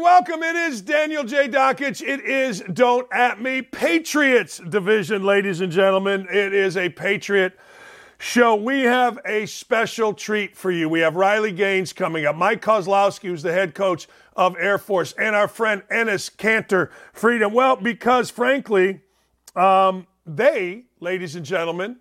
[0.00, 0.42] welcome.
[0.42, 1.46] It is Daniel J.
[1.46, 2.00] Dakich.
[2.00, 6.26] It is Don't At Me Patriots Division, ladies and gentlemen.
[6.30, 7.58] It is a Patriot
[8.18, 8.54] show.
[8.54, 10.88] We have a special treat for you.
[10.88, 15.12] We have Riley Gaines coming up, Mike Kazlausky, who's the head coach of Air Force,
[15.18, 17.52] and our friend Enes Kanter Freedom.
[17.52, 19.02] Well, because frankly,
[19.54, 21.96] um, they, ladies and gentlemen,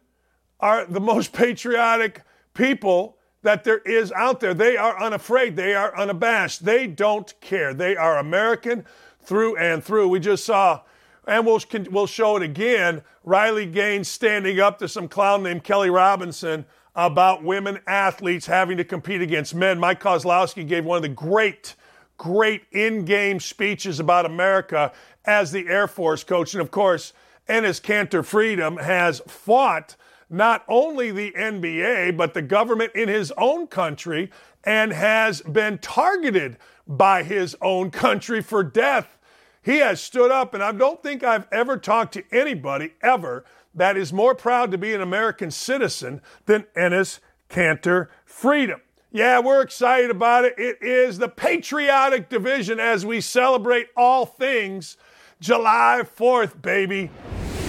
[0.62, 2.22] are the most patriotic
[2.54, 4.54] people that there is out there.
[4.54, 5.56] They are unafraid.
[5.56, 6.66] They are unabashed.
[6.66, 7.74] They don't care.
[7.74, 8.86] They are American
[9.22, 10.10] through and through.
[10.10, 10.82] We just saw,
[11.28, 15.90] and we'll, we'll show it again, Riley Gaines standing up to some clown named Kelley
[15.90, 16.66] Robinson
[16.96, 19.80] about women athletes having to compete against men.
[19.80, 21.76] Mike Kazlausky gave one of the great,
[22.18, 24.92] great in game speeches about America
[25.24, 26.54] as the Air Force coach.
[26.54, 27.14] And of course,
[27.48, 29.96] Enes Kanter Freedom has fought
[30.30, 34.30] not only the NBA, but the government in his own country
[34.64, 39.18] and has been targeted by his own country for death.
[39.62, 43.98] He has stood up, and I don't think I've ever talked to anybody ever that
[43.98, 48.82] is more proud to be an American citizen than Enes Kanter Freedom.
[49.12, 50.54] Yeah, we're excited about it.
[50.58, 54.98] It is the patriotic division as we celebrate all things
[55.40, 57.10] July 4th, baby.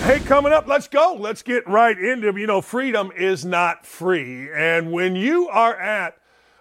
[0.03, 1.15] Hey, coming up, let's go.
[1.17, 4.51] Let's get right into You know, freedom is not free.
[4.51, 6.17] And when you are at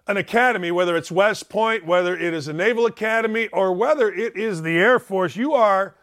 [0.07, 4.35] an academy, whether it's West Point, whether it is a Naval Academy, or whether it
[4.35, 5.95] is the Air Force, you are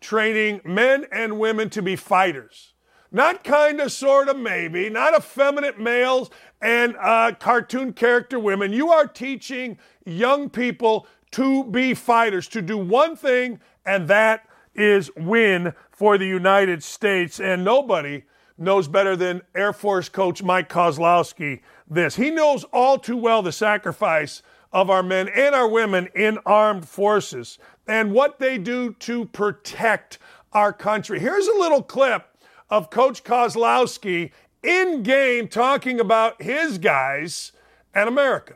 [0.00, 2.74] training men and women to be fighters.
[3.10, 6.30] Not kind of, sort of, maybe, not effeminate males
[6.62, 8.72] and uh, cartoon character women.
[8.72, 15.10] You are teaching young people to be fighters, to do one thing, and that is
[15.16, 17.40] win for the United States.
[17.40, 18.24] And nobody
[18.56, 22.16] knows better than Air Force coach Mike Kazlausky this.
[22.16, 26.88] He knows all too well the sacrifice of our men and our women in armed
[26.88, 30.18] forces and what they do to protect
[30.52, 31.20] our country.
[31.20, 32.26] Here's a little clip
[32.70, 34.32] of Coach Kazlausky
[34.62, 37.52] in game talking about his guys
[37.94, 38.54] and America.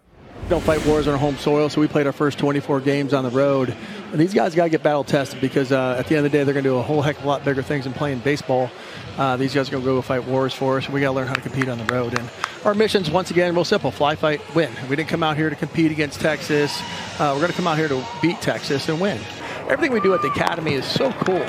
[0.49, 3.23] Don't fight wars on our home soil, so we played our first 24 games on
[3.23, 3.77] the road.
[4.13, 6.45] These guys got to get battle tested because uh, at the end of the day,
[6.45, 8.71] they're going to do a whole heck of a lot bigger things than playing baseball.
[9.19, 11.13] Uh, these guys are going to go fight wars for us, and we got to
[11.13, 12.19] learn how to compete on the road.
[12.19, 12.31] And
[12.65, 14.73] our mission's once again real simple: fly, fight, win.
[14.89, 16.81] We didn't come out here to compete against Texas.
[17.21, 19.21] Uh, we're going to come out here to beat Texas and win.
[19.69, 21.45] Everything we do at the academy is so cool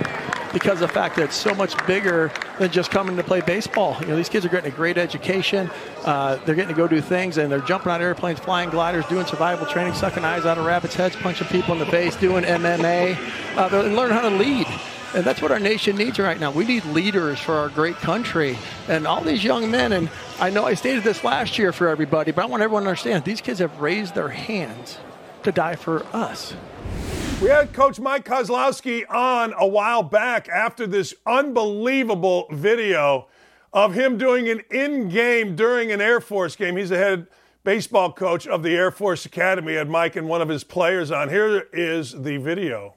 [0.54, 3.98] because of the fact that it's so much bigger than just coming to play baseball.
[4.02, 5.70] You know, these kids are getting a great education.
[6.06, 9.26] Uh, they're getting to go do things, and they're jumping on airplanes, flying gliders, doing
[9.26, 13.16] survival training, sucking eyes out of rabbits' heads, punching people in the face, doing MMA,
[13.58, 14.68] uh, and learn how to lead.
[15.16, 16.52] And that's what our nation needs right now.
[16.52, 18.58] We need leaders for our great country.
[18.88, 22.32] And all these young men, and I know I stated this last year for everybody,
[22.32, 25.00] but I want everyone to understand these kids have raised their hands
[25.44, 26.54] to die for us.
[27.42, 33.30] We had Coach Mike Kazlausky on a while back after this unbelievable video
[33.72, 36.76] of him doing an in game during an Air Force game.
[36.76, 37.28] He's the head
[37.64, 39.76] baseball coach of the Air Force Academy.
[39.76, 41.30] Had Mike and one of his players on.
[41.30, 42.96] Here is the video.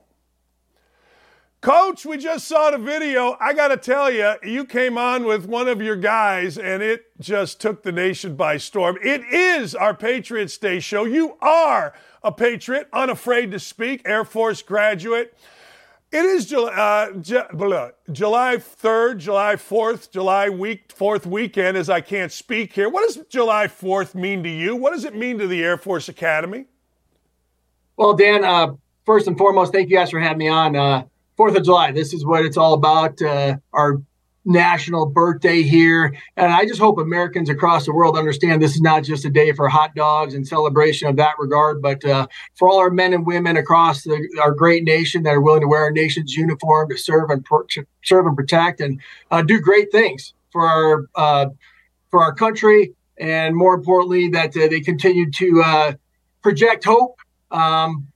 [1.60, 3.36] Coach, we just saw the video.
[3.40, 7.04] I got to tell you, you came on with one of your guys, and it
[7.20, 8.98] just took the nation by storm.
[9.00, 11.04] It is our Patriots Day show.
[11.04, 11.94] You are
[12.24, 15.36] a Patriot, unafraid to speak, Air Force graduate.
[16.10, 17.12] It is July, uh,
[18.12, 22.90] July 3rd, July 4th, July week, 4th weekend, as I can't speak here.
[22.90, 24.76] What does July 4th mean to you?
[24.76, 26.66] What does it mean to the Air Force Academy?
[27.96, 28.74] Well, Dan, uh,
[29.06, 30.76] first and foremost, thank you guys for having me on.
[30.76, 31.04] Uh,
[31.36, 31.92] Fourth of July.
[31.92, 33.20] This is what it's all about.
[33.22, 34.02] Uh, our
[34.44, 36.14] national birthday here.
[36.36, 39.52] And I just hope Americans across the world understand this is not just a day
[39.52, 42.26] for hot dogs and celebration of that regard, but uh,
[42.56, 45.68] for all our men and women across the, our great nation that are willing to
[45.68, 47.46] wear our nation's uniform to serve and
[48.02, 49.00] serve and protect and
[49.30, 51.46] uh, do great things for our uh,
[52.10, 52.94] for our country.
[53.18, 55.92] And more importantly, that uh, they continue to uh,
[56.42, 57.16] project hope
[57.50, 58.08] um,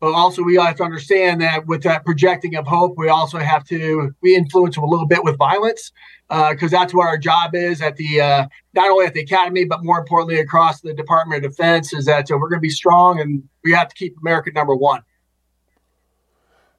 [0.00, 3.64] but also we have to understand that with that projecting of hope, we also have
[3.64, 5.92] to we influence them a little bit with violence
[6.28, 9.64] because uh, that's what our job is at the uh, not only at the academy
[9.64, 12.70] but more importantly across the Department of Defense is that uh, we're going to be
[12.70, 15.02] strong and we have to keep America number one.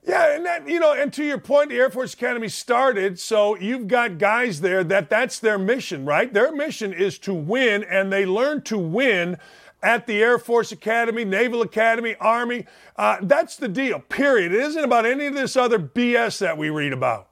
[0.07, 3.57] Yeah, and that you know, and to your point, the Air Force Academy started, so
[3.57, 6.31] you've got guys there that that's their mission, right?
[6.31, 9.37] Their mission is to win, and they learn to win
[9.83, 12.65] at the Air Force Academy, Naval Academy, Army.
[12.95, 14.53] Uh, that's the deal, period.
[14.53, 17.29] It isn't about any of this other BS that we read about.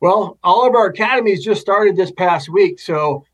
[0.00, 2.80] Well, all of our academies just started this past week.
[2.80, 3.24] So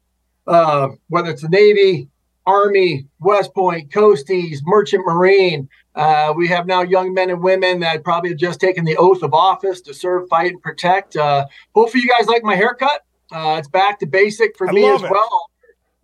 [0.47, 2.09] uh, whether it's the Navy,
[2.47, 5.69] Army, West Point, Coasties, Merchant Marine.
[5.95, 9.23] Uh, we have now young men and women that probably have just taken the oath
[9.23, 11.17] of office to serve, fight, and protect.
[11.17, 13.03] Uh, hopefully, you guys like my haircut.
[13.33, 15.11] Uh, it's back to basic for I me as it.
[15.11, 15.51] well.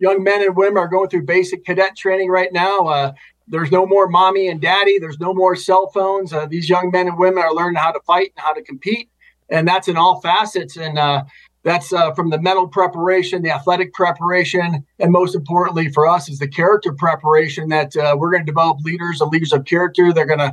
[0.03, 2.89] Young men and women are going through basic cadet training right now.
[2.89, 3.13] Uh,
[3.47, 4.99] there's no more mommy and daddy.
[4.99, 6.33] There's no more cell phones.
[6.33, 9.09] Uh, these young men and women are learning how to fight and how to compete,
[9.49, 10.77] and that's in all facets.
[10.77, 11.23] And uh,
[11.63, 16.41] that's uh, from the mental preparation, the athletic preparation, and most importantly for us is
[16.41, 20.13] the character preparation that uh, we're going to develop leaders and leaders of character.
[20.13, 20.53] They're going to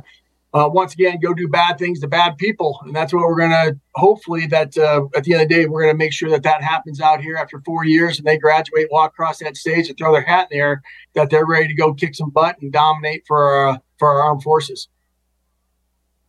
[0.52, 3.50] uh, once again go do bad things to bad people, and that's what we're going
[3.50, 6.30] to hopefully that uh, at the end of the day we're going to make sure
[6.30, 9.88] that that happens out here after four years and they graduate, walk across that stage,
[9.88, 10.82] and throw their hat in the air
[11.14, 14.42] that they're ready to go kick some butt and dominate for our, for our armed
[14.42, 14.88] forces.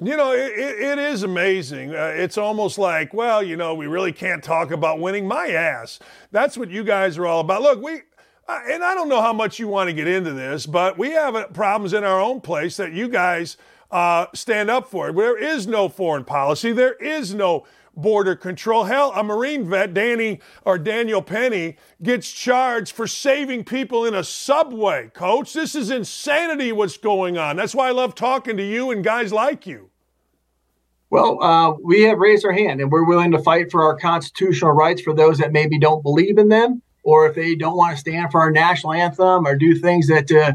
[0.03, 1.93] You know, it, it is amazing.
[1.93, 5.99] Uh, it's almost like, well, you know, we really can't talk about winning my ass.
[6.31, 7.61] That's what you guys are all about.
[7.61, 8.01] Look, we,
[8.47, 11.11] uh, and I don't know how much you want to get into this, but we
[11.11, 13.57] have uh, problems in our own place that you guys
[13.91, 15.09] uh, stand up for.
[15.09, 15.15] It.
[15.15, 16.71] There is no foreign policy.
[16.71, 17.65] There is no
[17.95, 18.85] border control.
[18.85, 24.23] Hell, a Marine vet, Danny or Daniel Penny, gets charged for saving people in a
[24.23, 25.09] subway.
[25.13, 26.71] Coach, this is insanity.
[26.71, 27.57] What's going on?
[27.57, 29.89] That's why I love talking to you and guys like you.
[31.09, 34.71] Well, uh, we have raised our hand and we're willing to fight for our constitutional
[34.71, 37.99] rights for those that maybe don't believe in them, or if they don't want to
[37.99, 40.53] stand for our national anthem or do things that uh,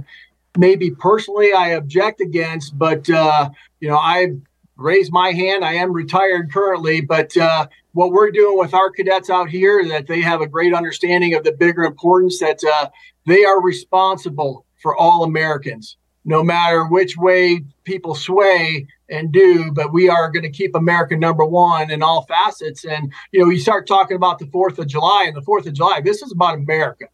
[0.57, 2.79] maybe personally I object against.
[2.79, 3.51] But, uh,
[3.81, 4.33] you know, I
[4.77, 5.65] raised my hand.
[5.65, 10.07] I am retired currently, but uh, what we're doing with our cadets out here, that
[10.07, 12.89] they have a great understanding of the bigger importance that uh,
[13.27, 19.93] they are responsible for all Americans, no matter which way people sway and do, but
[19.93, 22.85] we are going to keep America number one in all facets.
[22.85, 25.73] And, you know, you start talking about the 4th of July and the 4th of
[25.73, 27.07] July, this is about America.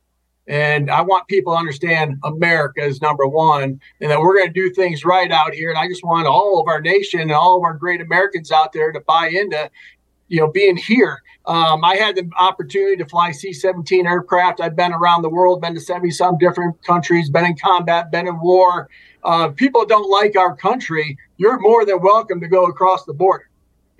[0.48, 4.52] And I want people to understand America is number one and that we're going to
[4.52, 5.70] do things right out here.
[5.70, 8.72] And I just want all of our nation and all of our great Americans out
[8.72, 9.70] there to buy into,
[10.28, 11.22] you know, being here.
[11.46, 14.60] Um, I had the opportunity to fly C 17 aircraft.
[14.60, 18.26] I've been around the world, been to 70 some different countries, been in combat, been
[18.26, 18.88] in war.
[19.22, 21.16] Uh, people don't like our country.
[21.36, 23.48] You're more than welcome to go across the border.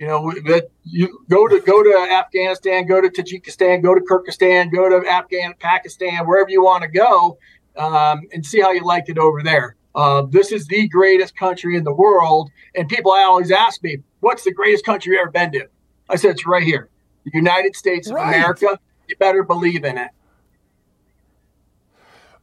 [0.03, 4.69] You know that you go to go to Afghanistan, go to Tajikistan, go to Kyrgyzstan,
[4.69, 7.37] go to Afghan, Pakistan, wherever you want to go,
[7.77, 9.77] um, and see how you like it over there.
[9.95, 14.43] Uh, this is the greatest country in the world, and people always ask me, "What's
[14.43, 15.69] the greatest country you've ever been to?"
[16.09, 16.89] I said, "It's right here,
[17.23, 18.35] the United States of Right.
[18.35, 18.77] America.
[19.07, 20.09] You better believe in it."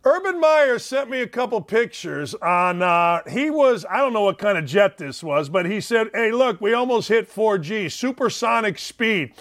[0.02, 4.38] Urban Meyer sent me a couple pictures on, uh, he was, I don't know what
[4.38, 8.79] kind of jet this was, but he said, hey, look, we almost hit 4G, supersonic
[8.79, 9.35] speed.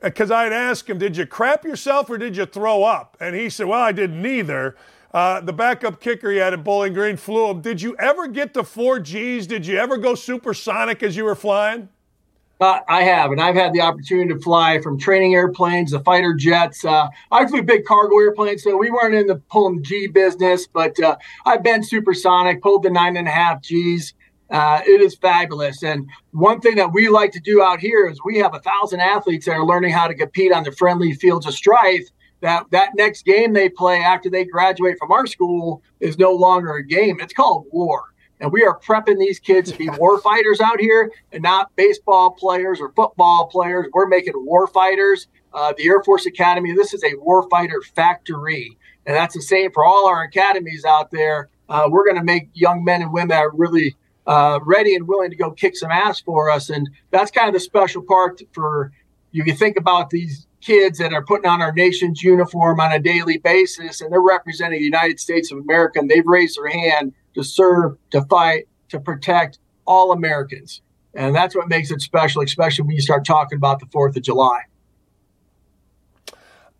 [0.00, 3.16] Because I'd asked him, did you crap yourself or did you throw up?
[3.18, 4.76] And he said, well, I did neither.
[5.12, 7.60] Uh, the backup kicker he had at Bowling Green flew him.
[7.60, 9.48] Did you ever get to 4Gs?
[9.48, 11.88] Did you ever go supersonic as you were flying?
[12.58, 16.32] Uh, I have, and I've had the opportunity to fly from training airplanes to fighter
[16.32, 16.86] jets.
[16.86, 20.98] Uh, I flew big cargo airplanes, so we weren't in the pulling G business, but
[21.00, 24.14] uh, I've been supersonic, pulled the nine and a half Gs.
[24.48, 25.82] Uh, it is fabulous.
[25.82, 29.00] And one thing that we like to do out here is we have a thousand
[29.00, 32.08] athletes that are learning how to compete on the friendly fields of strife.
[32.40, 36.76] That that next game they play after they graduate from our school is no longer
[36.76, 37.18] a game.
[37.20, 38.04] It's called war.
[38.40, 42.30] And we are prepping these kids to be war fighters out here and not baseball
[42.32, 43.86] players or football players.
[43.92, 45.28] We're making war fighters.
[45.52, 48.76] Uh, the Air Force Academy, this is a warfighter factory.
[49.06, 51.48] And that's the same for all our academies out there.
[51.68, 55.08] Uh, we're going to make young men and women that are really uh, ready and
[55.08, 56.68] willing to go kick some ass for us.
[56.68, 58.92] And that's kind of the special part for
[59.32, 59.44] you.
[59.44, 63.38] You think about these kids that are putting on our nation's uniform on a daily
[63.38, 67.44] basis, and they're representing the United States of America, and they've raised their hand to
[67.44, 70.82] serve, to fight, to protect all Americans.
[71.14, 74.22] And that's what makes it special, especially when you start talking about the 4th of
[74.22, 74.62] July.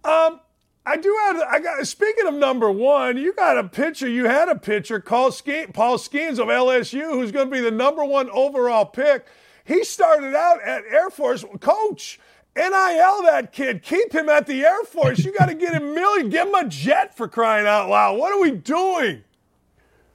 [0.04, 0.40] Um,
[0.84, 1.42] I do have.
[1.48, 1.86] I got.
[1.86, 4.08] Speaking of number one, you got a pitcher.
[4.08, 7.72] You had a pitcher called Ske- Paul Skenes of LSU, who's going to be the
[7.72, 9.26] number one overall pick.
[9.64, 11.44] He started out at Air Force.
[11.58, 12.20] Coach,
[12.54, 13.82] NIL that kid.
[13.82, 15.24] Keep him at the Air Force.
[15.24, 16.30] You got to get him million.
[16.30, 18.16] Give him a jet for crying out loud.
[18.16, 19.24] What are we doing?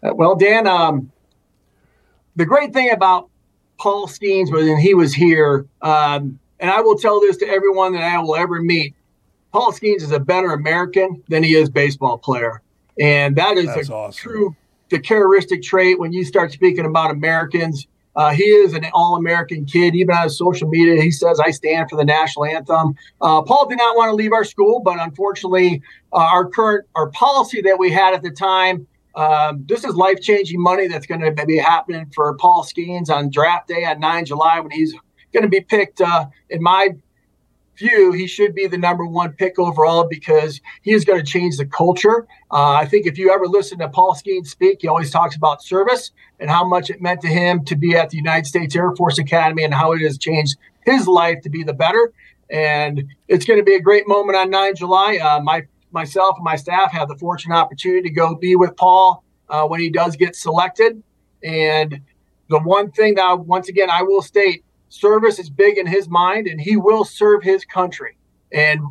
[0.03, 1.11] Uh, well, Dan, um,
[2.35, 3.29] the great thing about
[3.77, 7.93] Paul Skenes was, and he was here, um, and I will tell this to everyone
[7.93, 8.95] that I will ever meet.
[9.51, 12.61] Paul Skenes is a better American than he is baseball player,
[12.99, 14.21] and that is That's a awesome.
[14.21, 14.55] true
[14.91, 17.87] the characteristic trait when you start speaking about Americans.
[18.15, 19.95] Uh, he is an All American kid.
[19.95, 22.93] Even on his social media, he says, I stand for the national anthem.
[23.21, 25.81] Uh, Paul did not want to leave our school, but unfortunately,
[26.11, 28.85] uh, our current our policy that we had at the time.
[29.15, 33.29] Um, this is life changing money that's going to be happening for Paul Skenes on
[33.29, 34.93] draft day on 9 July when he's
[35.33, 36.89] going to be picked, uh, in my
[37.77, 41.57] view, he should be the number one pick overall because he is going to change
[41.57, 42.27] the culture.
[42.51, 45.63] Uh, I think if you ever listen to Paul Skenes speak, he always talks about
[45.63, 48.95] service and how much it meant to him to be at the United States Air
[48.95, 52.13] Force Academy and how it has changed his life to be the better.
[52.49, 55.17] And it's going to be a great moment on 9 July.
[55.17, 59.23] Uh, my myself and my staff have the fortunate opportunity to go be with Paul
[59.49, 61.01] uh, when he does get selected.
[61.43, 62.01] And
[62.49, 66.47] the one thing that once again I will state service is big in his mind
[66.47, 68.17] and he will serve his country.
[68.51, 68.81] And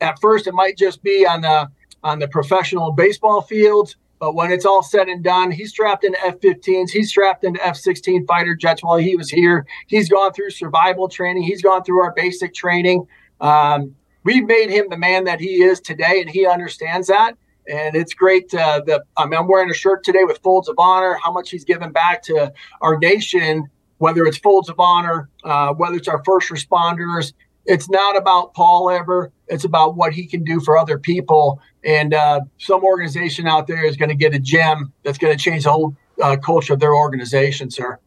[0.00, 1.70] at first it might just be on the
[2.02, 6.18] on the professional baseball fields, but when it's all said and done, he's strapped into
[6.24, 9.66] F-15s, he's strapped into F-16 fighter jets while he was here.
[9.88, 13.06] He's gone through survival training, he's gone through our basic training.
[13.40, 13.94] Um,
[14.26, 17.38] we've made him the man that he is today, and he understands that.
[17.68, 20.76] And it's great uh, that I mean, I'm wearing a shirt today with Folds of
[20.78, 22.52] Honor, how much he's given back to
[22.82, 27.32] our nation whether it's folds of honor, uh, whether it's our first responders.
[27.64, 29.32] It's not about Paul ever.
[29.48, 31.60] It's about what he can do for other people.
[31.84, 35.42] And uh, some organization out there is going to get a gem that's going to
[35.42, 37.98] change the whole uh, culture of their organization, sir.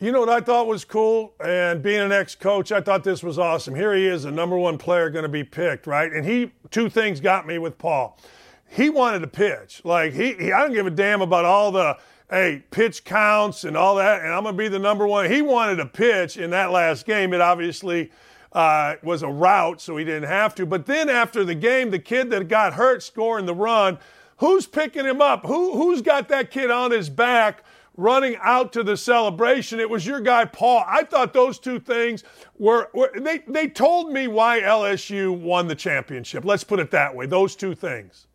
[0.00, 1.34] You know what I thought was cool?
[1.44, 3.74] And being an ex coach, I thought this was awesome.
[3.74, 6.12] Here he is, the number one player going to be picked, right?
[6.12, 8.16] And he, two things got me with Paul.
[8.68, 9.80] He wanted to pitch.
[9.84, 11.98] Like, he, he I don't give a damn about all the,
[12.30, 15.28] hey, pitch counts and all that, and I'm going to be the number one.
[15.28, 17.32] He wanted to pitch in that last game.
[17.32, 18.12] It obviously
[18.52, 20.66] uh, was a rout, so he didn't have to.
[20.66, 23.98] But then after the game, the kid that got hurt scoring the run,
[24.36, 25.44] who's picking him up?
[25.44, 27.64] Who, who's got that kid on his back?
[27.98, 29.80] Running out to the celebration.
[29.80, 30.84] It was your guy, Paul.
[30.86, 32.22] I thought those two things
[32.56, 36.44] were, were, they, they told me why LSU won the championship.
[36.44, 37.26] Let's put it that way.
[37.26, 38.28] Those two things.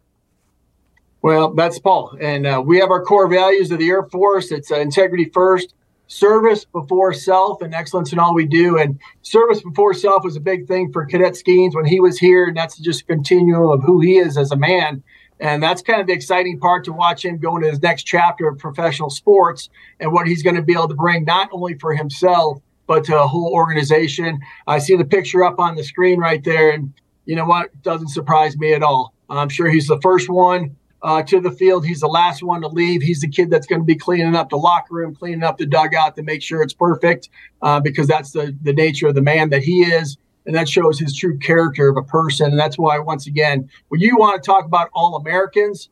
[1.21, 2.17] Well, that's Paul.
[2.19, 4.51] And uh, we have our core values of the Air Force.
[4.51, 5.75] It's uh, integrity first,
[6.07, 8.77] service before self, and excellence in all we do.
[8.77, 12.47] And service before self was a big thing for Cadet Skenes when he was here.
[12.49, 15.03] And that's just a continuum of who he is as a man.
[15.39, 18.47] And that's kind of the exciting part to watch him go into his next chapter
[18.47, 21.93] of professional sports and what he's going to be able to bring, not only for
[21.93, 24.39] himself, but to a whole organization.
[24.67, 26.71] I see the picture up on the screen right there.
[26.71, 26.93] And
[27.25, 27.69] you know what?
[27.81, 29.13] Doesn't surprise me at all.
[29.29, 31.85] I'm sure he's the first one uh, to the field.
[31.85, 33.01] He's the last one to leave.
[33.01, 35.65] He's the kid that's going to be cleaning up the locker room, cleaning up the
[35.65, 37.29] dugout to make sure it's perfect,
[37.61, 40.99] uh, because that's the the nature of the man that he is, and that shows
[40.99, 42.51] his true character of a person.
[42.51, 45.89] And that's why, once again, when you want to talk about all Americans,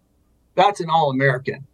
[0.56, 1.66] that's an all American.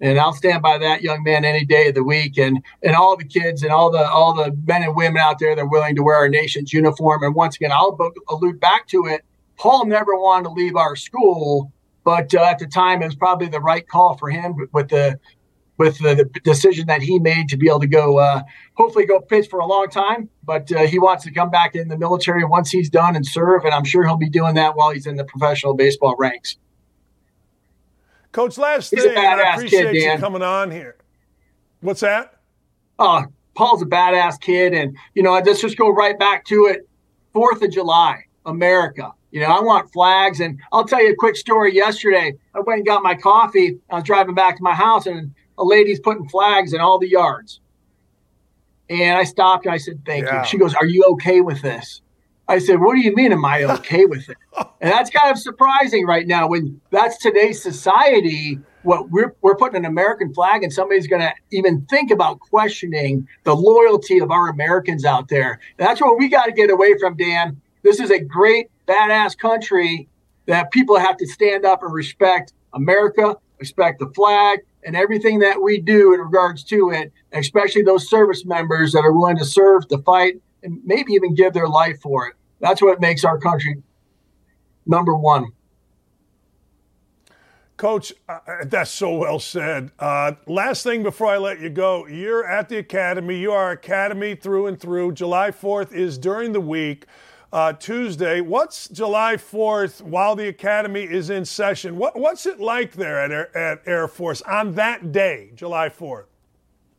[0.00, 3.16] And I'll stand by that young man any day of the week, and and all
[3.16, 5.96] the kids and all the all the men and women out there that are willing
[5.96, 7.22] to wear our nation's uniform.
[7.22, 7.96] And once again, I'll
[8.28, 9.24] allude back to it.
[9.56, 11.72] Paul never wanted to leave our school
[12.06, 15.18] but uh, at the time, it was probably the right call for him with the
[15.78, 18.42] with the, the decision that he made to be able to go, uh,
[18.74, 20.28] hopefully, go pitch for a long time.
[20.44, 23.64] But uh, he wants to come back in the military once he's done and serve,
[23.64, 26.56] and I'm sure he'll be doing that while he's in the professional baseball ranks.
[28.32, 30.96] Coach, last he's thing, I appreciate kid, you coming on here.
[31.80, 32.40] What's that?
[32.98, 36.88] Oh, Paul's a badass kid, and you know, let's just go right back to it.
[37.32, 39.12] Fourth of July, America.
[39.30, 40.40] You know, I want flags.
[40.40, 41.74] And I'll tell you a quick story.
[41.74, 43.78] Yesterday, I went and got my coffee.
[43.90, 47.08] I was driving back to my house, and a lady's putting flags in all the
[47.08, 47.60] yards.
[48.88, 50.42] And I stopped and I said, Thank yeah.
[50.42, 50.46] you.
[50.46, 52.02] She goes, Are you okay with this?
[52.48, 53.32] I said, What do you mean?
[53.32, 54.36] Am I okay with it?
[54.80, 58.58] And that's kind of surprising right now when that's today's society.
[58.82, 63.26] What we're, we're putting an American flag, and somebody's going to even think about questioning
[63.42, 65.58] the loyalty of our Americans out there.
[65.76, 67.60] And that's what we got to get away from, Dan.
[67.82, 70.08] This is a great badass country
[70.46, 75.60] that people have to stand up and respect America, respect the flag, and everything that
[75.60, 79.86] we do in regards to it, especially those service members that are willing to serve,
[79.88, 82.34] to fight, and maybe even give their life for it.
[82.60, 83.82] That's what makes our country
[84.86, 85.46] number one.
[87.76, 89.90] Coach, uh, that's so well said.
[89.98, 93.38] Uh, last thing before I let you go, you're at the academy.
[93.38, 95.12] You are academy through and through.
[95.12, 97.04] July 4th is during the week
[97.52, 98.40] uh, Tuesday.
[98.40, 101.96] What's July 4th while the Academy is in session?
[101.96, 106.24] What, what's it like there at Air, at Air Force on that day, July 4th?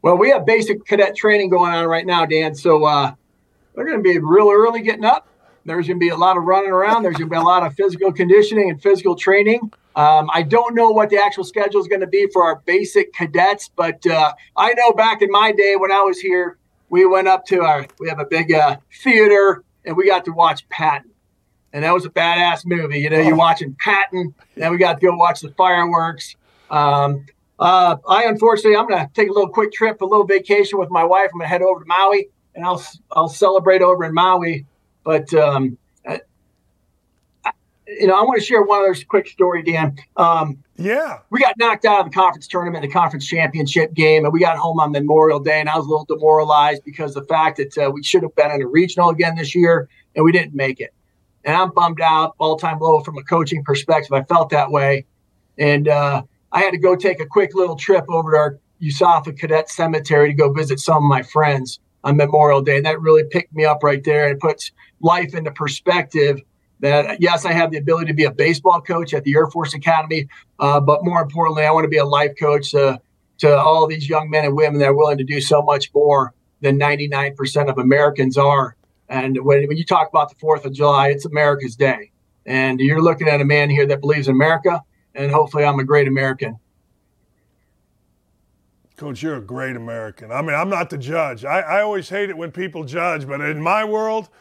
[0.01, 2.55] Well, we have basic cadet training going on right now, Dan.
[2.55, 3.13] So uh,
[3.75, 5.27] they're going to be real early getting up.
[5.65, 7.03] There's going to be a lot of running around.
[7.03, 9.71] There's going to be a lot of physical conditioning and physical training.
[9.97, 13.11] Um, I don't know what the actual schedule is going to be for our basic
[13.13, 16.57] cadets, but uh, I know back in my day when I was here,
[16.89, 20.31] we went up to our, we have a big uh, theater and we got to
[20.31, 21.09] watch Patton.
[21.73, 22.99] And that was a badass movie.
[22.99, 23.37] You know, you're oh.
[23.37, 26.35] watching Patton, then we got to go watch the fireworks.
[26.69, 27.25] Um,
[27.59, 30.89] uh, I unfortunately, I'm going to take a little quick trip, a little vacation with
[30.91, 31.29] my wife.
[31.33, 34.65] I'm going to head over to Maui and I'll, I'll celebrate over in Maui.
[35.03, 35.77] But um,
[37.87, 39.97] you know, I want to share one other quick story, Dan.
[40.17, 41.19] Um, yeah.
[41.29, 44.57] We got knocked out of the conference tournament, the conference championship game, and we got
[44.57, 47.89] home on Memorial Day, and I was a little demoralized because the fact that uh,
[47.91, 50.93] we should have been in a regional again this year, and we didn't make it.
[51.45, 54.11] And I'm bummed out, all time low from a coaching perspective.
[54.11, 55.05] I felt that way.
[55.57, 59.37] And uh, I had to go take a quick little trip over to our USAFA
[59.39, 62.77] Cadet Cemetery to go visit some of my friends on Memorial Day.
[62.77, 66.41] And that really picked me up right there and puts life into perspective
[66.79, 69.73] that yes, I have the ability to be a baseball coach at the Air Force
[69.73, 70.27] Academy,
[70.59, 72.99] uh, but more importantly, I want to be a life coach to,
[73.39, 76.33] to all these young men and women that are willing to do so much more
[76.61, 78.75] than 99% of Americans are.
[79.09, 82.11] And when, when you talk about the 4th of July, it's America's Day.
[82.45, 84.81] And you're looking at a man here that believes in America,
[85.15, 86.59] and hopefully I'm a great American.
[88.95, 90.31] Coach, you're a great American.
[90.31, 91.45] I mean, I'm not the judge.
[91.45, 94.29] I, I always hate it when people judge, but in my world–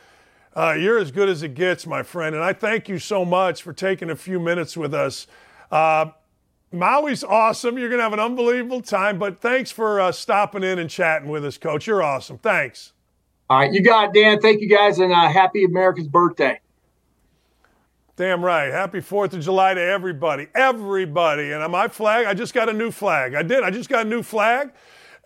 [0.56, 2.34] uh, you're as good as it gets, my friend.
[2.34, 5.26] And I thank you so much for taking a few minutes with us.
[5.70, 6.06] Uh,
[6.72, 7.78] Maui's awesome.
[7.78, 9.18] You're going to have an unbelievable time.
[9.18, 11.86] But thanks for uh, stopping in and chatting with us, Coach.
[11.86, 12.38] You're awesome.
[12.38, 12.94] Thanks.
[13.50, 13.72] All right.
[13.72, 14.40] You got it, Dan.
[14.40, 14.98] Thank you guys.
[14.98, 16.58] And uh, happy America's birthday.
[18.16, 18.72] Damn right.
[18.72, 20.48] Happy 4th of July to everybody.
[20.54, 21.52] Everybody.
[21.52, 23.34] And my flag, I just got a new flag.
[23.34, 23.62] I did.
[23.62, 24.70] I just got a new flag.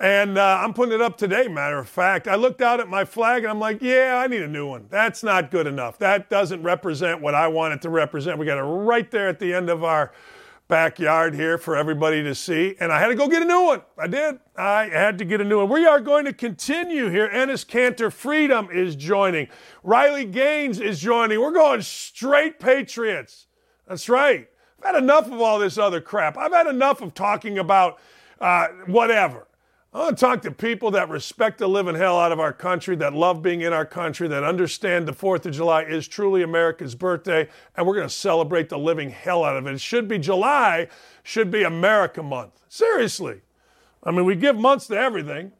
[0.00, 2.26] And uh, I'm putting it up today, matter of fact.
[2.26, 4.86] I looked out at my flag and I'm like, yeah, I need a new one.
[4.88, 5.98] That's not good enough.
[5.98, 8.38] That doesn't represent what I want it to represent.
[8.38, 10.12] We got it right there at the end of our
[10.68, 12.76] backyard here for everybody to see.
[12.80, 13.82] And I had to go get a new one.
[13.98, 14.38] I did.
[14.56, 15.68] I had to get a new one.
[15.68, 17.28] We are going to continue here.
[17.28, 19.48] Enes Kanter Freedom is joining.
[19.82, 21.40] Riley Gaines is joining.
[21.40, 23.48] We're going straight Patriots.
[23.86, 24.48] That's right.
[24.78, 26.38] I've had enough of all this other crap.
[26.38, 27.98] I've had enough of talking about
[28.40, 29.46] uh, whatever.
[29.92, 32.94] I want to talk to people that respect the living hell out of our country,
[32.96, 36.94] that love being in our country, that understand the 4th of July is truly America's
[36.94, 39.74] birthday, and we're going to celebrate the living hell out of it.
[39.74, 40.86] It should be July,
[41.24, 42.52] should be America month.
[42.68, 43.40] Seriously.
[44.04, 45.50] I mean, we give months to everything.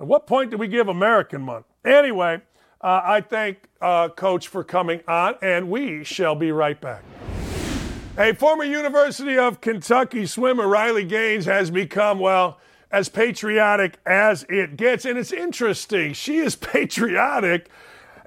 [0.00, 1.66] At what point do we give American month?
[1.84, 2.42] Anyway,
[2.80, 7.04] uh, I thank uh, Coach for coming on, and we shall be right back.
[8.18, 12.58] A former University of Kentucky swimmer, Riley Gaines, has become, well,
[12.90, 15.04] as patriotic as it gets.
[15.04, 16.12] And it's interesting.
[16.12, 17.68] She is patriotic.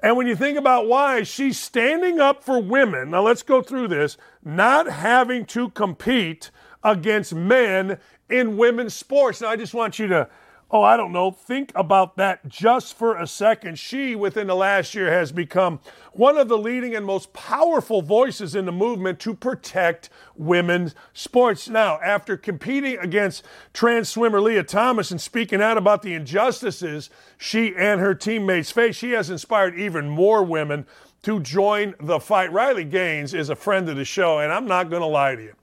[0.02, 3.10] And when you think about why, she's standing up for women.
[3.10, 4.16] Now, let's go through this.
[4.42, 6.50] Not having to compete
[6.82, 9.40] against men in women's sports.
[9.40, 10.28] Now, I just want you to
[10.72, 13.78] oh, I don't know, think about that just for a second.
[13.78, 15.80] She, within the last year, has become
[16.12, 21.68] one of the leading and most powerful voices in the movement to protect women's sports.
[21.68, 27.74] Now, after competing against trans swimmer Lia Thomas and speaking out about the injustices she
[27.76, 30.86] and her teammates face, she has inspired even more women
[31.22, 32.52] to join the fight.
[32.52, 35.42] Riley Gaines is a friend of the show, and I'm not going to lie to
[35.42, 35.54] you.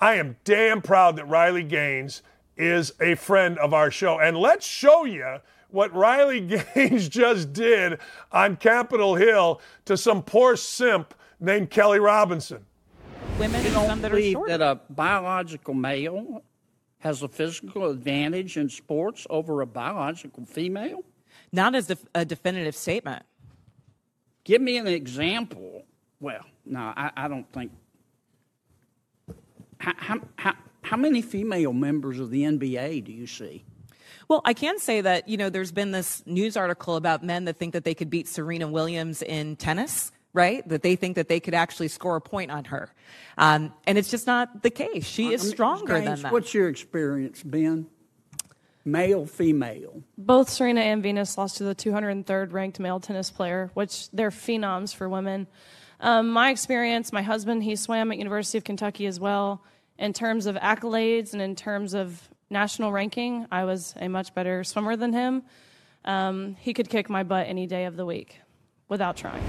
[0.00, 2.22] I am damn proud that Riley Gaines
[2.56, 4.18] is a friend of our show.
[4.18, 5.38] And let's show you
[5.70, 6.40] what Riley
[6.74, 7.98] Gaines just did
[8.32, 12.64] on Capitol Hill to some poor simp named Kelley Robinson.
[13.38, 16.42] Women you don't believe that, that a biological male
[17.04, 21.04] has a physical advantage in sports over a biological female?
[21.52, 23.22] Not as a definitive statement.
[24.44, 25.84] Give me an example.
[26.20, 27.72] Well, no, I, I don't think.
[29.78, 30.54] How, how, how,
[30.84, 33.64] how many female members of the NBA do you see?
[34.28, 37.56] Well, I can say that, you know, there's been this news article about men that
[37.56, 40.66] think that they could beat Serena Williams in tennis, right?
[40.68, 42.92] That they think that they could actually score a point on her.
[43.38, 45.06] Um, and it's just not the case.
[45.06, 46.32] She is stronger than that.
[46.32, 47.86] What's your experience, Ben?
[48.84, 50.02] Male, female.
[50.18, 54.94] Both Serena and Venus lost to the 203rd ranked male tennis player, which they're phenoms
[54.94, 55.46] for women.
[56.00, 59.62] Um, my experience, my husband, he swam at University of Kentucky as well
[59.98, 64.64] in terms of accolades and in terms of national ranking, I was a much better
[64.64, 65.42] swimmer than him.
[66.04, 68.40] Um, he could kick my butt any day of the week
[68.88, 69.42] without trying.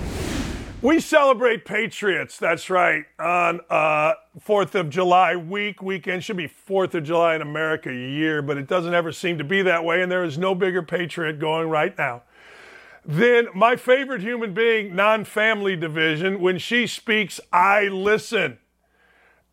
[0.82, 4.14] We celebrate Patriots, that's right, on uh,
[4.46, 5.82] 4th of July week.
[5.82, 9.44] Weekend should be 4th of July in America year, but it doesn't ever seem to
[9.44, 12.22] be that way, and there is no bigger Patriot going right now
[13.04, 16.40] than my favorite human being, non family division.
[16.40, 18.60] When she speaks, I listen.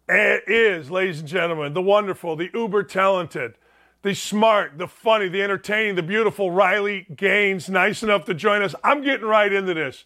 [0.09, 3.55] It is, ladies and gentlemen, the wonderful, the uber talented,
[4.03, 8.75] the smart, the funny, the entertaining, the beautiful Riley Gaines, nice enough to join us.
[8.83, 10.05] I'm getting right into this.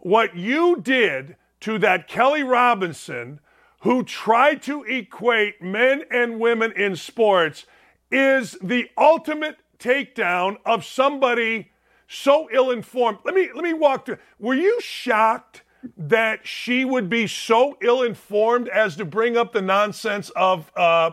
[0.00, 3.40] What you did to that Kelley Robinson,
[3.80, 7.64] who tried to equate men and women in sports,
[8.10, 11.70] is the ultimate takedown of somebody
[12.06, 13.18] so ill-informed.
[13.24, 14.18] Let me let me walk through.
[14.38, 15.62] Were you shocked
[15.96, 21.10] that she would be so ill-informed as to bring up the nonsense of uh,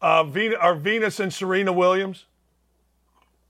[0.00, 2.26] uh, Venus, our Venus and Serena Williams?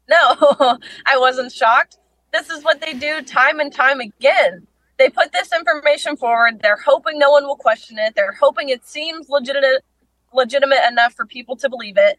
[0.08, 0.16] No,
[1.06, 1.98] I wasn't shocked.
[2.32, 4.66] This is what they do time and time again.
[4.98, 6.60] They put this information forward.
[6.62, 8.14] They're hoping no one will question it.
[8.14, 9.84] They're hoping it seems legitimate,
[10.32, 12.18] legitimate enough for people to believe it.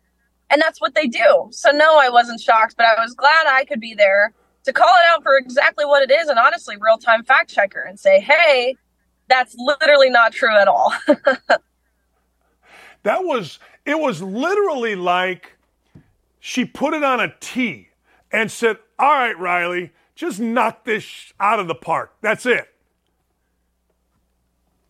[0.50, 1.48] And that's what they do.
[1.52, 4.34] So, no, I wasn't shocked, but I was glad I could be there
[4.65, 7.82] to call it out for exactly what it is and honestly, real time fact checker
[7.82, 8.75] and say, hey,
[9.28, 10.93] that's literally not true at all.
[13.04, 15.58] that was, it was literally like
[16.39, 17.89] she put it on a tee
[18.32, 22.13] and said, all right, Riley, just knock this out of the park.
[22.21, 22.67] That's it.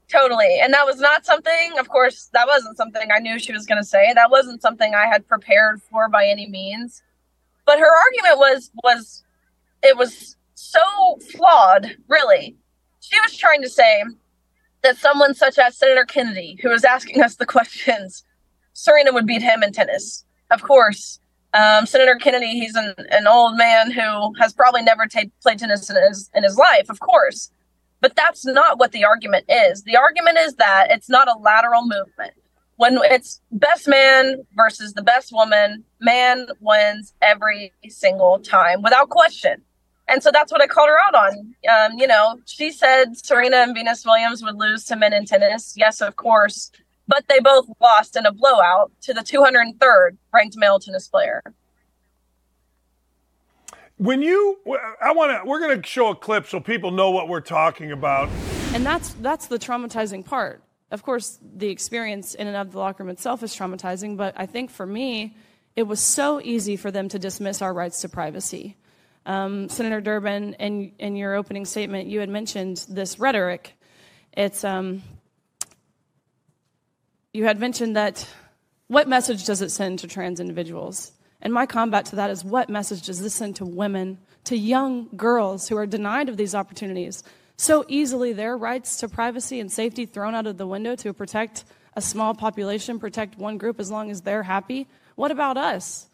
[0.07, 0.59] Totally.
[0.61, 3.81] And that was not something, of course, that wasn't something I knew she was going
[3.81, 4.13] to say.
[4.13, 7.01] That wasn't something I had prepared for by any means.
[7.65, 9.24] But her argument was was
[9.85, 10.79] it was so
[11.31, 12.55] flawed, really.
[13.01, 14.03] She was trying to say
[14.83, 18.23] that someone such as Senator Kennedy, who was asking us the questions,
[18.73, 20.25] Serena would beat him in tennis.
[20.51, 21.19] Of course.
[21.53, 25.89] Um, Senator Kennedy, he's an, an old man who has probably never t- played tennis
[25.89, 27.51] in his, in his life, of course.
[28.01, 29.83] But that's not what the argument is.
[29.83, 32.33] The argument is that it's not a lateral movement.
[32.75, 39.61] When it's best man versus the best woman, man wins every single time without question.
[40.07, 41.55] And so that's what I called her out on.
[41.69, 45.73] Um, you know, she said Serena and Venus Williams would lose to men in tennis.
[45.75, 46.71] Yes, of course.
[47.07, 51.41] But they both lost in a blowout to the 203rd ranked male tennis player.
[53.97, 54.59] When you,
[55.01, 57.91] I want to, we're going to show a clip so people know what we're talking
[57.91, 58.29] about.
[58.73, 60.61] And that's that's the traumatizing part.
[60.91, 64.45] Of course, the experience in and of the locker room itself is traumatizing, but I
[64.45, 65.35] think for me,
[65.75, 68.77] it was so easy for them to dismiss our rights to privacy.
[69.25, 73.73] Um, Senator Durbin, in, in your opening statement, you had mentioned this rhetoric.
[74.33, 75.01] It's um,
[77.33, 78.27] you had mentioned that
[78.87, 81.11] what message does it send to trans individuals?
[81.41, 85.09] And my combat to that is what message does this send to women, to young
[85.15, 87.23] girls who are denied of these opportunities?
[87.57, 91.65] So easily, their rights to privacy and safety thrown out of the window to protect
[91.95, 94.87] a small population, protect one group as long as they're happy.
[95.15, 96.07] What about us?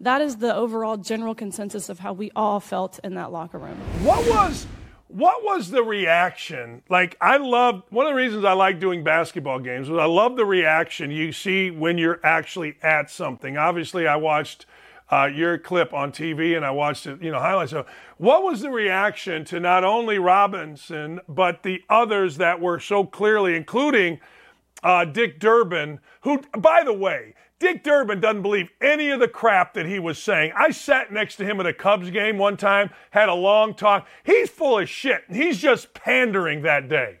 [0.00, 3.76] That is the overall general consensus of how we all felt in that locker room.
[4.02, 4.66] What was
[5.08, 6.82] what was the reaction?
[6.88, 10.36] Like I love one of the reasons I like doing basketball games was I love
[10.36, 13.56] the reaction you see when you're actually at something.
[13.56, 14.66] Obviously, I watched
[15.10, 17.70] uh, your clip on TV and I watched it, you know, highlights.
[17.70, 23.04] So, what was the reaction to not only Robinson but the others that were so
[23.04, 24.18] clearly, including
[24.82, 29.72] uh, Dick Durbin, who, by the way, Dick Durbin doesn't believe any of the crap
[29.72, 30.52] that he was saying.
[30.54, 34.06] I sat next to him at a Cubs game one time, had a long talk.
[34.22, 35.22] He's full of shit.
[35.30, 37.20] He's just pandering that day.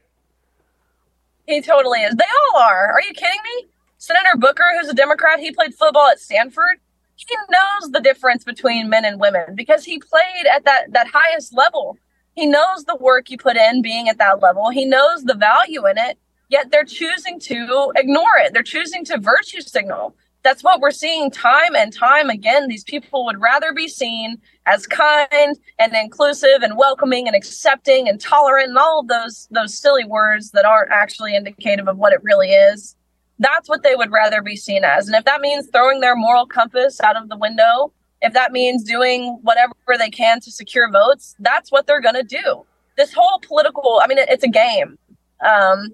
[1.46, 2.14] He totally is.
[2.14, 2.92] They all are.
[2.92, 3.68] Are you kidding me?
[3.96, 6.78] Senator Booker, who's a Democrat, he played football at Stanford.
[7.16, 11.54] He knows the difference between men and women because he played at that, that highest
[11.54, 11.96] level.
[12.34, 14.68] He knows the work you put in being at that level.
[14.68, 16.18] He knows the value in it,
[16.50, 18.52] yet they're choosing to ignore it.
[18.52, 22.68] They're choosing to virtue signal that's what we're seeing time and time again.
[22.68, 28.20] These people would rather be seen as kind and inclusive and welcoming and accepting and
[28.20, 32.22] tolerant and all of those those silly words that aren't actually indicative of what it
[32.22, 32.94] really is.
[33.38, 35.08] That's what they would rather be seen as.
[35.08, 38.84] And if that means throwing their moral compass out of the window, if that means
[38.84, 42.64] doing whatever they can to secure votes, that's what they're going to do.
[42.96, 44.98] This whole political, I mean, it's a game.
[45.44, 45.88] Um,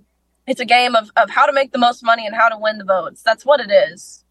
[0.47, 2.77] it's a game of, of how to make the most money and how to win
[2.77, 3.23] the votes.
[3.23, 4.25] That's what it is.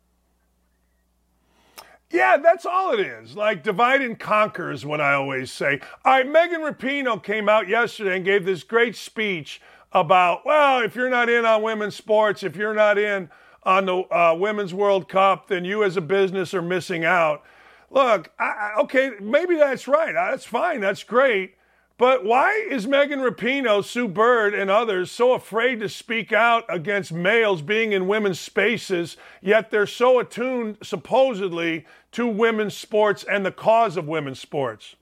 [2.11, 3.35] Yeah, that's all it is.
[3.35, 5.79] Like divide and conquer is what I always say.
[6.03, 10.95] All right, Megan Rapinoe came out yesterday and gave this great speech about, well, if
[10.95, 13.29] you're not in on women's sports, if you're not in
[13.63, 17.43] on the uh, Women's World Cup, then you as a business are missing out.
[17.91, 20.13] Look, I, okay, maybe that's right.
[20.13, 20.79] That's fine.
[20.79, 21.55] That's great.
[21.99, 27.11] But why is Megan Rapinoe, Sue Bird, and others so afraid to speak out against
[27.11, 33.51] males being in women's spaces, yet they're so attuned, supposedly, to women's sports and the
[33.51, 34.95] cause of women's sports?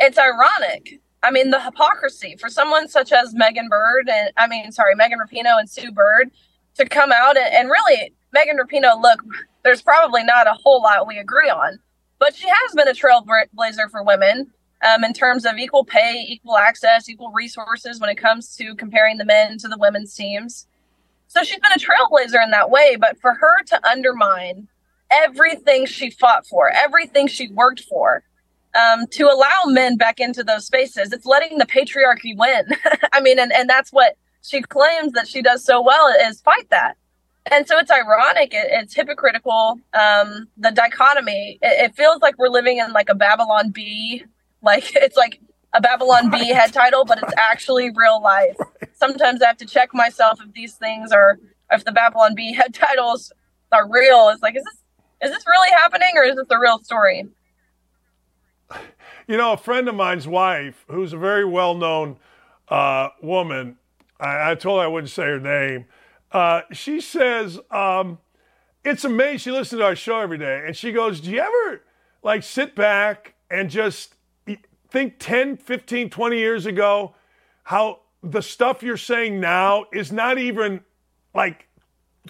[0.00, 1.00] It's ironic.
[1.22, 5.20] I mean, the hypocrisy for someone such as Megan Bird and I mean, sorry, Megan
[5.20, 6.32] Rapinoe and Sue Bird
[6.74, 9.22] to come out and, and really, Megan Rapinoe, look,
[9.62, 11.78] there's probably not a whole lot we agree on,
[12.18, 14.50] but she has been a trailblazer for women
[14.86, 19.18] um, in terms of equal pay, equal access, equal resources when it comes to comparing
[19.18, 20.66] the men to the women's teams.
[21.28, 24.68] So she's been a trailblazer in that way, but for her to undermine
[25.10, 28.22] everything she fought for, everything she worked for,
[28.74, 32.66] um, to allow men back into those spaces, it's letting the patriarchy win.
[33.12, 36.68] I mean, and, and that's what she claims that she does so well is fight
[36.70, 36.96] that.
[37.50, 39.80] And so it's ironic, it, it's hypocritical.
[39.94, 44.24] Um, the dichotomy, it, it feels like we're living in like a Babylon Bee
[44.62, 45.40] like it's like
[45.72, 48.56] a Babylon Bee head title, but it's actually real life.
[48.94, 51.38] Sometimes I have to check myself if these things are
[51.70, 53.32] if the Babylon Bee head titles
[53.72, 54.28] are real.
[54.30, 54.82] It's like, is this
[55.22, 57.26] is this really happening or is this a real story?
[59.26, 62.18] You know, a friend of mine's wife, who's a very well known
[62.68, 63.76] uh, woman,
[64.20, 65.86] I, I, told her I wouldn't say her name.
[66.32, 68.18] Uh, she says, um,
[68.84, 69.38] it's amazing.
[69.38, 71.82] She listens to our show every day and she goes, Do you ever
[72.22, 74.15] like sit back and just
[74.90, 77.14] think 10, 15, 20 years ago
[77.64, 80.80] how the stuff you're saying now is not even
[81.34, 81.68] like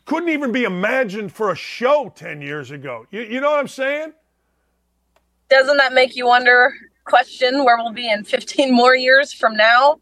[0.05, 3.07] couldn't even be imagined for a show 10 years ago.
[3.11, 4.13] You, you know what I'm saying?
[5.49, 10.01] Doesn't that make you wonder, question where we'll be in 15 more years from now?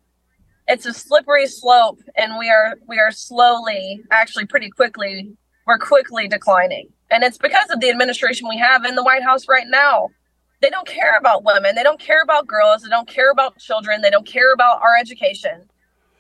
[0.67, 5.37] It's a slippery slope and we are we are slowly, actually pretty quickly,
[5.67, 6.89] we're quickly declining.
[7.11, 10.09] And it's because of the administration we have in the White House right now
[10.61, 11.75] they don't care about women.
[11.75, 12.83] They don't care about girls.
[12.83, 14.01] They don't care about children.
[14.01, 15.69] They don't care about our education.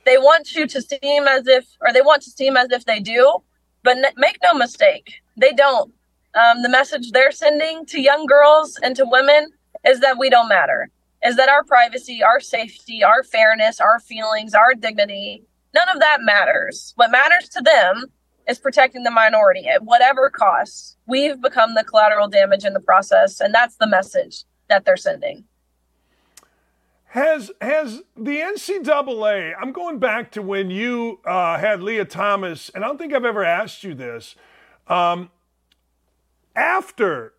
[0.05, 3.01] They want you to seem as if, or they want to seem as if they
[3.01, 3.39] do,
[3.83, 5.93] but n- make no mistake, they don't.
[6.35, 9.51] Um, the message they're sending to young girls and to women
[9.87, 10.91] is that we don't matter,
[11.25, 15.45] is that our privacy, our safety, our fairness, our feelings, our dignity,
[15.75, 16.93] none of that matters.
[16.97, 18.07] What matters to them
[18.49, 20.97] is protecting the minority at whatever cost.
[21.07, 25.45] We've become the collateral damage in the process, and that's the message that they're sending.
[27.07, 29.53] Has has the NCAA?
[29.61, 33.25] I'm going back to when you uh, had Lia Thomas, and I don't think I've
[33.25, 34.35] ever asked you this.
[34.89, 35.31] Um,
[36.57, 37.35] after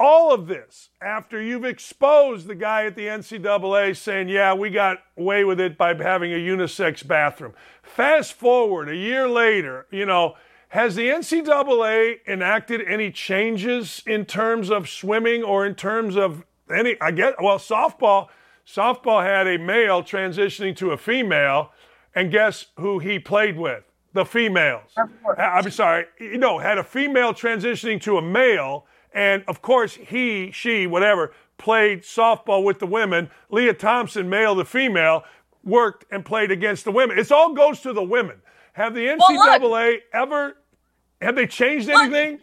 [0.00, 4.98] all of this after you've exposed the guy at the NCAA saying, yeah, we got
[5.18, 7.52] away with it by having a unisex bathroom.
[7.82, 10.36] Fast forward a year later, you know,
[10.68, 16.96] has the NCAA enacted any changes in terms of swimming or in terms of any,
[17.00, 18.28] I get, well, softball,
[18.66, 21.72] softball had a male transitioning to a female,
[22.14, 23.84] and guess who he played with?
[24.12, 24.90] The females.
[25.38, 30.50] I'm sorry, you know, had a female transitioning to a male and of course, he,
[30.52, 33.30] she, whatever, played softball with the women.
[33.50, 35.24] Lia Thompson, male to female,
[35.64, 37.18] worked and played against the women.
[37.18, 38.40] It all goes to the women.
[38.72, 40.56] Have the NCAA well, ever
[41.20, 42.38] have they changed anything?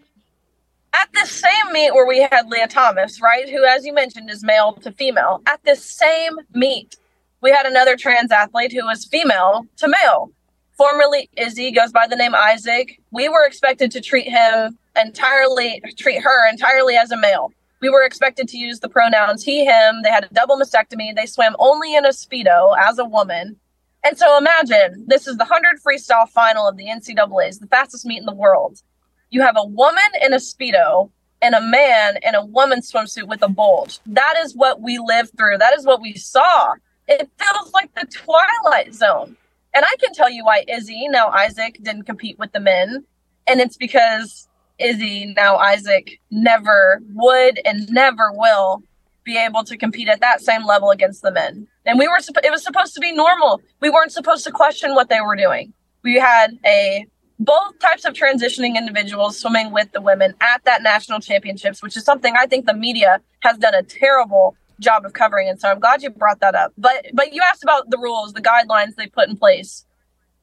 [0.94, 4.44] At this same meet where we had Lia Thomas, right, who, as you mentioned, is
[4.44, 5.42] male to female.
[5.46, 6.96] At this same meet,
[7.42, 10.32] we had another trans athlete who was female to male.
[10.78, 13.00] Formerly Izzy goes by the name Isaac.
[13.12, 17.52] We were expected to treat him entirely treat her entirely as a male.
[17.82, 20.02] We were expected to use the pronouns he, him.
[20.04, 21.16] They had a double mastectomy.
[21.16, 23.56] They swam only in a Speedo as a woman.
[24.04, 28.20] And so imagine this is the 100 freestyle final of the NCAAs, the fastest meet
[28.20, 28.82] in the world.
[29.30, 31.12] You have a woman in a Speedo
[31.42, 34.00] and a man in a woman's swimsuit with a bulge.
[34.08, 35.60] That is what we lived through.
[35.60, 36.74] That is what we saw.
[37.08, 39.38] It feels like the Twilight Zone.
[39.78, 43.06] And I can tell you why Izzy, now Isaac, didn't compete with the men.
[43.46, 44.48] And it's because
[44.80, 48.82] Izzy, now Isaac, never would and never will
[49.24, 51.68] be able to compete at that same level against the men.
[51.86, 53.62] And we were, it was supposed to be normal.
[53.80, 55.74] We weren't supposed to question what they were doing.
[56.02, 57.06] We had a
[57.38, 62.04] both types of transitioning individuals swimming with the women at that national championships, which is
[62.04, 65.50] something I think the media has done a terrible job of covering.
[65.50, 66.74] And so I'm glad you brought that up.
[66.78, 69.86] But but you asked about the rules, the guidelines they put in place.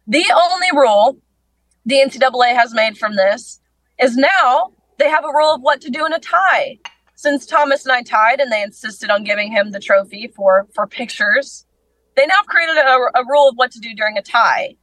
[0.07, 1.19] The only rule
[1.87, 3.61] the NCAA has made from this
[4.01, 6.79] is now they have a rule of what to do in a tie.
[7.17, 10.87] Since Thomas and I tied and they insisted on giving him the trophy for for
[10.87, 11.65] pictures,
[12.17, 14.77] they now have created a, a rule of what to do during a tie.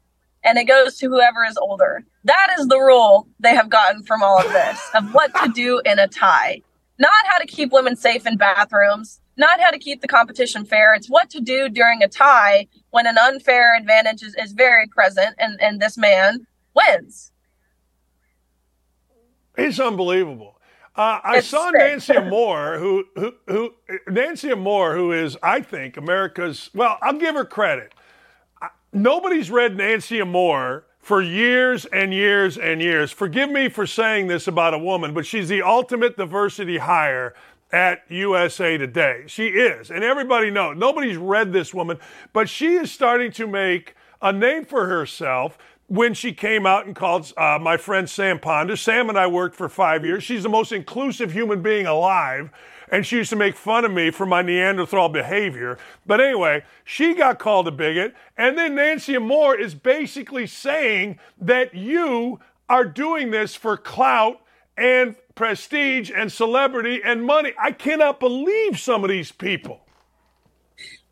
[0.43, 2.03] And it goes to whoever is older.
[2.23, 5.81] That is the rule they have gotten from all of this of what to do
[5.85, 6.61] in a tie.
[6.97, 10.93] Not how to keep women safe in bathrooms, not how to keep the competition fair.
[10.93, 15.35] It's what to do during a tie when an unfair advantage is, is very present
[15.37, 17.31] and, and this man wins.
[19.57, 20.57] It's unbelievable.
[20.95, 23.73] Uh, I it's saw Nancy Armour, who, who, who,
[24.07, 26.69] Nancy Armour, who is, I think, America's.
[26.73, 27.93] Well, I'll give her credit.
[28.93, 33.11] Nobody's read Nancy Armour for years and years and years.
[33.11, 37.33] Forgive me for saying this about a woman, but she's the ultimate diversity hire
[37.71, 39.23] at USA Today.
[39.27, 40.77] She is, and everybody knows.
[40.77, 41.97] Nobody's read this woman,
[42.33, 45.57] but she is starting to make a name for herself
[45.87, 48.77] when she came out and called uh, my friend Sam Ponder.
[48.77, 50.23] Sam and I worked for five years.
[50.23, 52.49] She's the most inclusive human being alive.
[52.89, 55.77] And she used to make fun of me for my Neanderthal behavior.
[56.05, 58.13] But anyway, she got called a bigot.
[58.37, 64.41] And then Nancy Armour is basically saying that you are doing this for clout
[64.77, 67.53] and prestige and celebrity and money.
[67.59, 69.81] I cannot believe some of these people.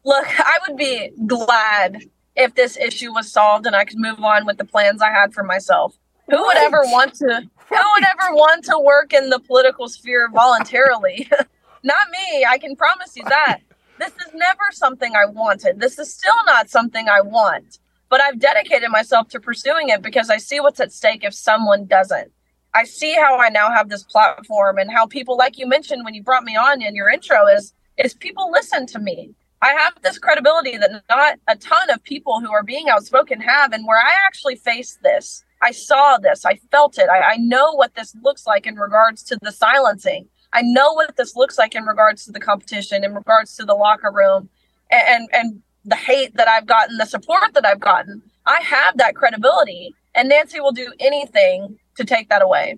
[0.04, 2.04] Look, I would be glad
[2.36, 5.34] if this issue was solved and I could move on with the plans I had
[5.34, 5.98] for myself.
[6.30, 6.46] Who right.
[6.46, 7.50] would ever want to right.
[7.70, 11.30] who would ever want to work in the political sphere voluntarily?
[11.84, 13.60] not me, I can promise you that.
[14.00, 15.80] This is never something I wanted.
[15.80, 17.80] This is still not something I want.
[18.08, 21.86] But I've dedicated myself to pursuing it because I see what's at stake if someone
[21.86, 22.32] doesn't.
[22.74, 26.14] I see how I now have this platform and how people like you mentioned when
[26.14, 29.34] you brought me on in your intro is is people listen to me.
[29.62, 33.74] I have this credibility that not a ton of people who are being outspoken have,
[33.74, 37.74] and where I actually faced this, I saw this, I felt it, I, I know
[37.74, 40.30] what this looks like in regards to the silencing.
[40.54, 43.76] I know what this looks like in regards to the competition, in regards to the
[43.76, 44.50] locker room,
[44.90, 48.22] and and the hate that I've gotten, the support that I've gotten.
[48.46, 52.78] I have that credibility, and Nancy will do anything to take that away.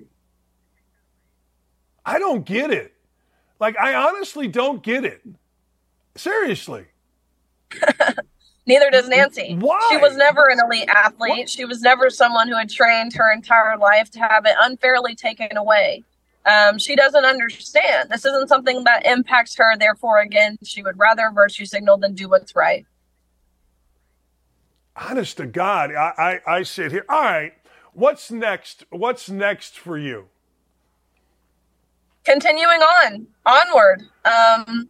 [2.06, 2.94] I don't get it.
[3.60, 5.22] Like I honestly don't get it.
[6.16, 6.86] Seriously.
[8.68, 9.56] Neither does Nancy.
[9.60, 9.80] Why?
[9.90, 11.30] She was never an elite athlete.
[11.32, 11.50] What?
[11.50, 15.58] She was never someone who had trained her entire life to have it unfairly taken
[15.58, 16.04] away.
[16.46, 18.10] Um, she doesn't understand.
[18.10, 19.78] This isn't something that impacts her.
[19.78, 22.86] Therefore, again, she would rather virtue signal than do what's right.
[24.96, 27.06] Honest to God, I, I, I sit here.
[27.10, 27.54] All right,
[27.94, 28.86] what's next?
[28.90, 30.28] What's next for you?
[32.24, 34.04] Continuing on, onward.
[34.26, 34.90] Um,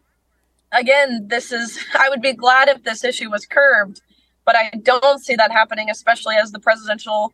[0.72, 4.02] again, this is, I would be glad if this issue was curbed,
[4.46, 7.34] but I don't see that happening, especially as the presidential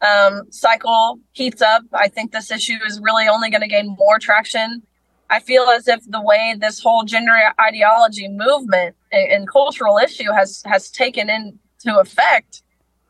[0.00, 1.82] um, cycle heats up.
[1.92, 4.82] I think this issue is really only going to gain more traction.
[5.30, 10.32] I feel as if the way this whole gender ideology movement and, and cultural issue
[10.32, 12.62] has has taken into effect,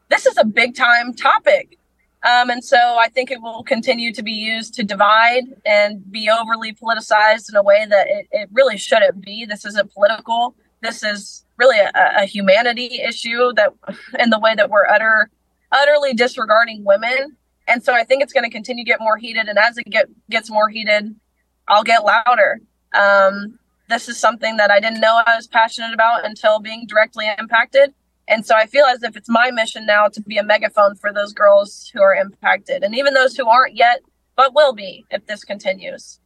[0.08, 1.77] this is a big time topic.
[2.24, 6.28] Um, and so I think it will continue to be used to divide and be
[6.28, 9.44] overly politicized in a way that it, it really shouldn't be.
[9.44, 10.56] This isn't political.
[10.82, 13.72] This is really a, a humanity issue that
[14.18, 15.30] in the way that we're utter
[15.70, 17.36] utterly disregarding women.
[17.66, 19.48] And so I think it's going to continue to get more heated.
[19.48, 21.14] And as it get, gets more heated,
[21.68, 22.60] I'll get louder.
[22.94, 27.26] Um, this is something that I didn't know I was passionate about until being directly
[27.38, 27.92] impacted.
[28.28, 31.12] And so I feel as if it's my mission now to be a megaphone for
[31.12, 34.02] those girls who are impacted and even those who aren't yet,
[34.36, 36.20] but will be if this continues.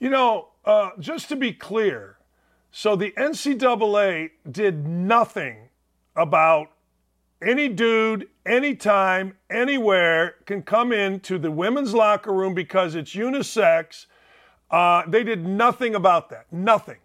[0.00, 2.18] You know, uh, just to be clear,
[2.72, 5.68] so the NCAA did nothing
[6.16, 6.72] about
[7.40, 14.06] any dude, anytime, anywhere can come into the women's locker room because it's unisex.
[14.70, 16.46] Uh, they did nothing about that.
[16.52, 16.98] Nothing.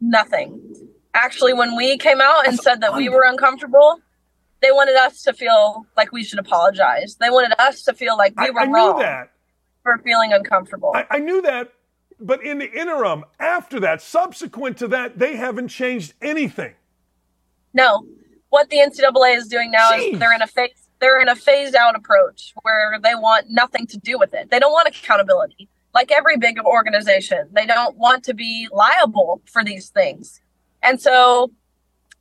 [0.00, 4.00] Nothing actually when we came out and said that we were uncomfortable
[4.64, 7.16] they wanted us to feel like we should apologize.
[7.16, 9.30] They wanted us to feel like we were I, I wrong that.
[9.82, 10.92] for feeling uncomfortable.
[10.94, 11.72] I, I knew that
[12.18, 16.72] but in the interim after that subsequent to that they haven't changed anything.
[17.74, 18.06] No.
[18.48, 20.14] What the ncaa is doing now Jeez.
[20.14, 23.86] is they're in a phase they're in a phased out approach where they want nothing
[23.88, 24.50] to do with it.
[24.50, 25.68] They don't want accountability.
[25.92, 30.40] Like every big organization they don't want to be liable for these things
[30.84, 31.50] and so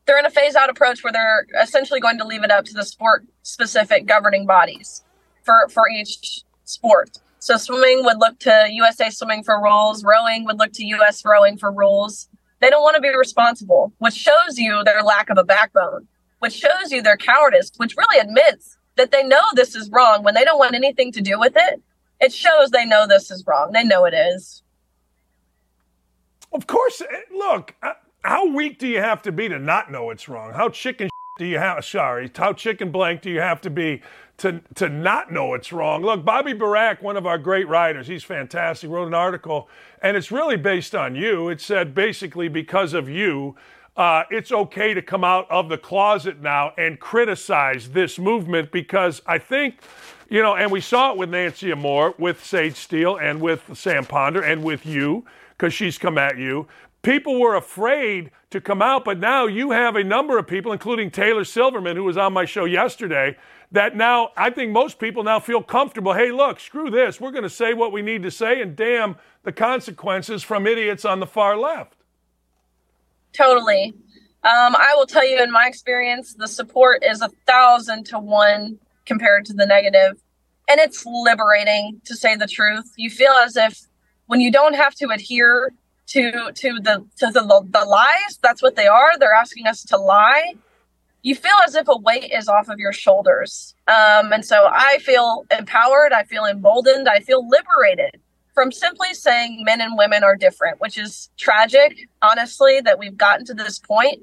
[0.06, 2.74] they're in a phase out approach where they're essentially going to leave it up to
[2.74, 5.04] the sport specific governing bodies
[5.44, 7.18] for, for each sport.
[7.40, 11.58] So swimming would look to USA Swimming for rules, rowing would look to US Rowing
[11.58, 12.30] for rules.
[12.62, 16.08] They don't want to be responsible, which shows you their lack of a backbone,
[16.40, 20.34] which shows you their cowardice, which really admits that they know this is wrong when
[20.34, 21.82] they don't want anything to do with it.
[22.22, 23.74] It shows they know this is wrong.
[23.74, 24.64] They know it is.
[26.54, 27.76] Of course, eh, look,
[28.24, 30.54] how weak do you have to be to not know it's wrong?
[30.54, 31.10] How chicken
[31.40, 31.86] do you have?
[31.86, 34.02] Sorry, how chicken blank do you have to be
[34.38, 36.04] to to not know it's wrong?
[36.04, 38.90] Look, Bobby Burack, one of our great writers, he's fantastic.
[38.90, 39.70] Wrote an article,
[40.02, 41.50] and it's really based on you.
[41.50, 43.56] It said basically because of you.
[43.96, 49.22] uh, it's okay to come out of the closet now and criticize this movement because
[49.28, 49.80] I think,
[50.30, 54.06] you know, and we saw it with Nancy Armour, with Sage Steele, and with Sam
[54.06, 56.68] Ponder, and with you, because she's come at you.
[57.04, 61.12] People were afraid to come out, but now you have a number of people, including
[61.12, 63.36] Taylor Silverman, who was on my show yesterday,
[63.74, 66.14] that now I think most people now feel comfortable.
[66.14, 67.20] Hey, look, screw this.
[67.20, 71.04] We're going to say what we need to say, and damn the consequences from idiots
[71.04, 71.96] on the far left.
[73.34, 73.94] Totally.
[74.44, 78.80] Um, I will tell you, in my experience, the support is a thousand to one
[79.06, 80.22] compared to the negative,
[80.70, 82.94] and it's liberating to say the truth.
[82.96, 83.82] You feel as if
[84.28, 85.74] when you don't have to adhere
[86.08, 89.18] to to the to the, the lies, that's what they are.
[89.18, 90.56] They're asking us to lie.
[91.22, 94.98] You feel as if a weight is off of your shoulders, um, and so I
[95.00, 96.12] feel empowered.
[96.12, 97.08] I feel emboldened.
[97.08, 98.20] I feel liberated
[98.54, 103.46] from simply saying men and women are different, which is tragic, honestly, that we've gotten
[103.46, 104.22] to this point.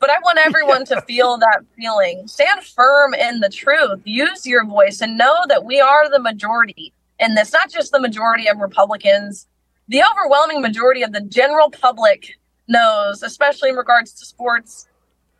[0.00, 2.26] But I want everyone to feel that feeling.
[2.26, 4.00] Stand firm in the truth.
[4.04, 8.00] Use your voice and know that we are the majority in this, not just the
[8.00, 9.46] majority of Republicans.
[9.88, 14.86] The overwhelming majority of the general public knows, especially in regards to sports,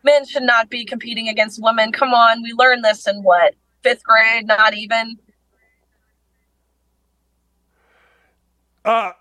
[0.03, 1.91] men should not be competing against women.
[1.91, 5.19] Come on, we learned this in what, fifth grade, not even.
[8.83, 9.11] Uh,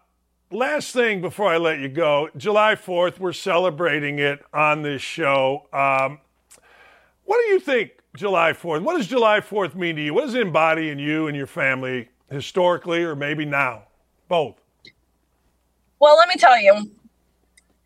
[0.51, 5.69] last thing before I let you go July 4th, we're celebrating it on this show.
[5.75, 6.21] Um,
[7.25, 8.83] what do you think July 4th?
[8.83, 10.15] What does July 4th mean to you?
[10.15, 13.83] What does it embody in you and your family historically or maybe now?
[14.29, 14.63] Both.
[16.01, 16.91] Well, let me tell you,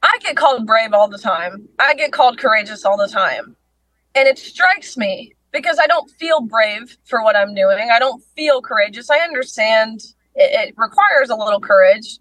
[0.02, 1.68] I get called brave all the time.
[1.78, 3.56] I get called courageous all the time.
[4.14, 7.88] And it strikes me because I don't feel brave for what I'm doing.
[7.90, 9.10] I don't feel courageous.
[9.10, 10.02] I understand
[10.34, 12.18] it, it requires a little courage.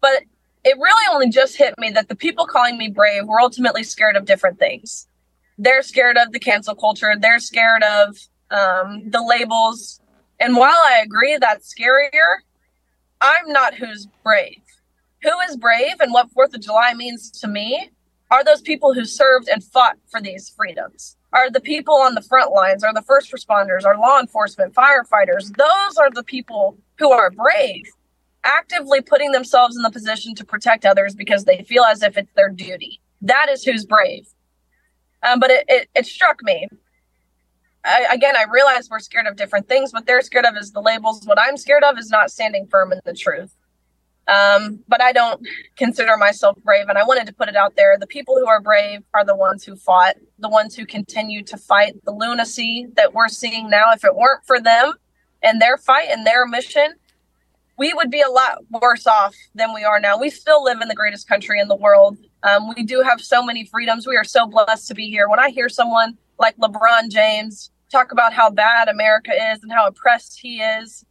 [0.00, 0.24] But
[0.64, 4.16] it really only just hit me that the people calling me brave were ultimately scared
[4.16, 5.06] of different things.
[5.58, 7.14] They're scared of the cancel culture.
[7.18, 8.16] They're scared of
[8.50, 10.00] um, the labels.
[10.40, 12.38] And while I agree that's scarier,
[13.20, 14.61] I'm not who's brave.
[15.22, 17.90] Who is brave and what Fourth of July means to me
[18.30, 21.16] are those people who served and fought for these freedoms.
[21.32, 25.56] Are the people on the front lines, are the first responders, are law enforcement, firefighters.
[25.56, 27.84] Those are the people who are brave,
[28.44, 32.32] actively putting themselves in the position to protect others because they feel as if it's
[32.34, 33.00] their duty.
[33.20, 34.26] That is who's brave.
[35.22, 36.68] Um, but it, it, it struck me.
[37.84, 39.92] I, again, I realize we're scared of different things.
[39.92, 41.24] What they're scared of is the labels.
[41.24, 43.54] What I'm scared of is not standing firm in the truth.
[44.28, 45.44] Um, but I don't
[45.76, 47.98] consider myself brave, and I wanted to put it out there.
[47.98, 51.56] The people who are brave are the ones who fought, the ones who continue to
[51.56, 53.92] fight the lunacy that we're seeing now.
[53.92, 54.94] If it weren't for them,
[55.42, 56.94] and their fight and their mission,
[57.78, 60.18] we would be a lot worse off than we are now.
[60.18, 62.16] We still live in the greatest country in the world.
[62.42, 64.06] Um, we do have so many freedoms.
[64.06, 65.28] We are so blessed to be here.
[65.28, 69.86] When I hear someone like LeBron James talk about how bad America is and how
[69.86, 71.04] oppressed he is,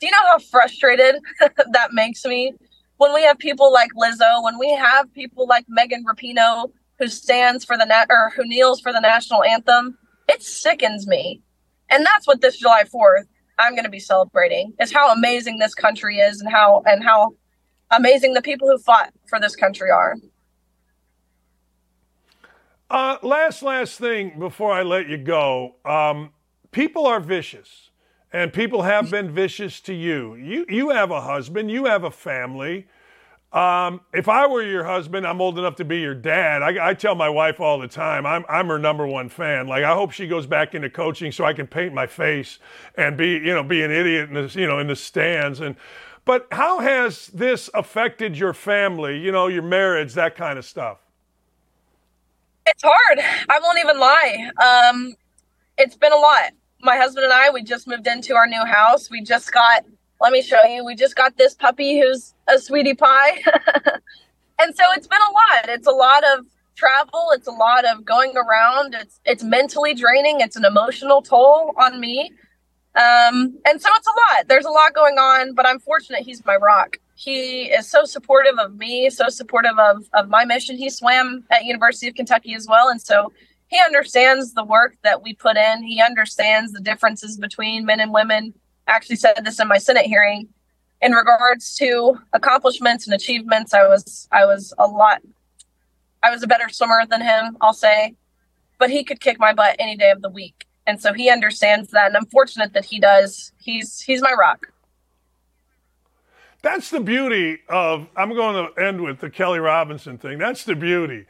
[0.00, 1.16] do you know how frustrated
[1.72, 2.54] that makes me?
[2.96, 7.64] When we have people like Lizzo, when we have people like Megan Rapinoe who stands
[7.64, 9.96] for the nat or who kneels for the national anthem,
[10.28, 11.40] it sickens me.
[11.90, 13.26] And that's what this July 4th
[13.58, 17.34] I'm going to be celebrating is how amazing this country is and how and how
[17.90, 20.16] amazing the people who fought for this country are.
[22.90, 26.30] Uh, last last thing before I let you go, um,
[26.70, 27.90] people are vicious,
[28.32, 30.34] and people have been vicious to you.
[30.34, 32.86] You you have a husband, you have a family.
[33.50, 36.62] Um, if I were your husband, I'm old enough to be your dad.
[36.62, 39.66] I, I, tell my wife all the time, I'm, I'm her number one fan.
[39.66, 42.58] Like, I hope she goes back into coaching so I can paint my face
[42.98, 45.60] and be, you know, be an idiot in the, you know, in the stands.
[45.60, 45.76] And,
[46.26, 50.98] but how has this affected your family, you know, your marriage, that kind of stuff?
[52.66, 53.18] It's hard.
[53.48, 54.50] I won't even lie.
[54.62, 55.14] Um,
[55.78, 56.50] it's been a lot.
[56.82, 59.10] My husband and I, we just moved into our new house.
[59.10, 59.84] We just got
[60.20, 60.84] let me show you.
[60.84, 63.42] We just got this puppy who's a sweetie pie.
[64.60, 65.68] and so it's been a lot.
[65.68, 68.94] It's a lot of travel, it's a lot of going around.
[68.94, 72.32] It's it's mentally draining, it's an emotional toll on me.
[72.94, 74.48] Um, and so it's a lot.
[74.48, 76.98] There's a lot going on, but I'm fortunate he's my rock.
[77.14, 80.76] He is so supportive of me, so supportive of, of my mission.
[80.76, 82.88] He swam at University of Kentucky as well.
[82.88, 83.32] And so
[83.68, 85.82] he understands the work that we put in.
[85.82, 88.54] He understands the differences between men and women
[88.88, 90.48] I actually said this in my Senate hearing.
[91.00, 95.20] In regards to accomplishments and achievements, I was I was a lot
[96.22, 98.14] I was a better swimmer than him, I'll say.
[98.78, 100.66] But he could kick my butt any day of the week.
[100.86, 103.52] And so he understands that and I'm fortunate that he does.
[103.58, 104.72] He's he's my rock.
[106.62, 110.38] That's the beauty of I'm going to end with the Kelley Robinson thing.
[110.38, 111.26] That's the beauty.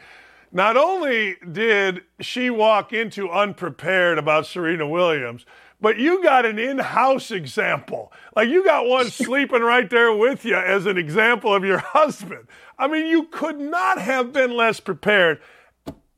[0.52, 5.44] Not only did she walk into unprepared about Serena Williams,
[5.80, 8.12] but you got an in house example.
[8.34, 12.46] Like you got one sleeping right there with you as an example of your husband.
[12.78, 15.40] I mean, you could not have been less prepared.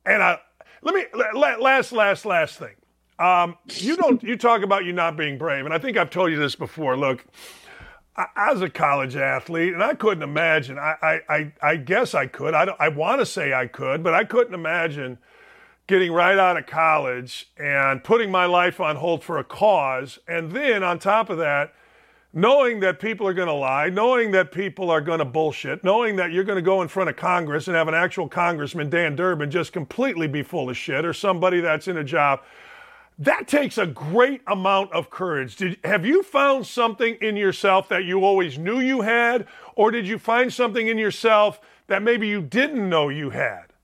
[0.05, 0.39] And I,
[0.83, 1.05] let me,
[1.35, 2.75] last, last, last thing.
[3.19, 5.67] Um, you don't, you talk about you not being brave.
[5.67, 6.97] And I think I've told you this before.
[6.97, 7.27] Look,
[8.17, 10.79] I, was a college athlete, and I couldn't imagine.
[10.79, 12.55] I, I, I guess I could.
[12.55, 15.19] I, I want to say I could, but I couldn't imagine
[15.87, 20.19] getting right out of college and putting my life on hold for a cause.
[20.29, 21.75] And then on top of that,
[22.33, 26.17] knowing that people are going to lie, knowing that people are going to bullshit, knowing
[26.17, 29.17] that you're going to go in front of Congress and have an actual congressman, Dan
[29.17, 32.41] Durbin, just completely be full of shit, or somebody that's in a job
[33.21, 35.57] that takes a great amount of courage.
[35.57, 39.47] Did, have you found something in yourself that you always knew you had,
[39.77, 43.75] or did you find something in yourself that maybe you didn't know you had?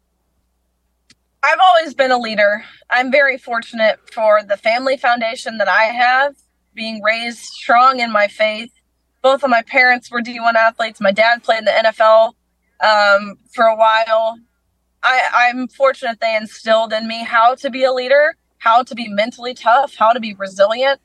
[1.42, 2.64] I've always been a leader.
[2.88, 6.34] I'm very fortunate for the family foundation that I have,
[6.74, 8.72] being raised strong in my faith.
[9.20, 10.98] Both of my parents were D1 athletes.
[10.98, 12.32] My dad played in the NFL
[12.80, 14.38] um, for a while.
[15.02, 19.08] I, I'm fortunate they instilled in me how to be a leader how to be
[19.08, 21.00] mentally tough, how to be resilient,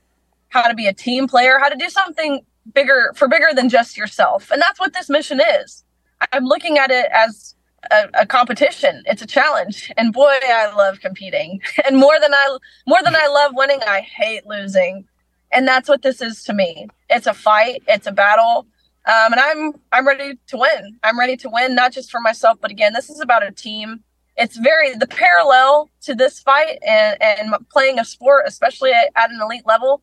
[0.50, 2.42] how to be a team player, how to do something
[2.74, 4.52] bigger for bigger than just yourself.
[4.52, 5.84] And that's what this mission is.
[6.32, 7.56] I'm looking at it as
[7.90, 9.02] a, a, competition.
[9.08, 9.92] It's a challenge.
[9.98, 11.62] And boy, I love competing.
[11.88, 15.06] And more than I more than I love winning, I hate losing.
[15.52, 16.88] And that's what this is to me.
[17.10, 18.68] It's a fight, it's a battle.
[19.08, 21.00] Um, and I'm I'm ready to win.
[21.04, 24.04] I'm ready to win, not just for myself, but again, this is about a team
[24.38, 29.30] it's very the parallel to this fight and, and playing a sport, especially at, at
[29.30, 30.02] an elite level,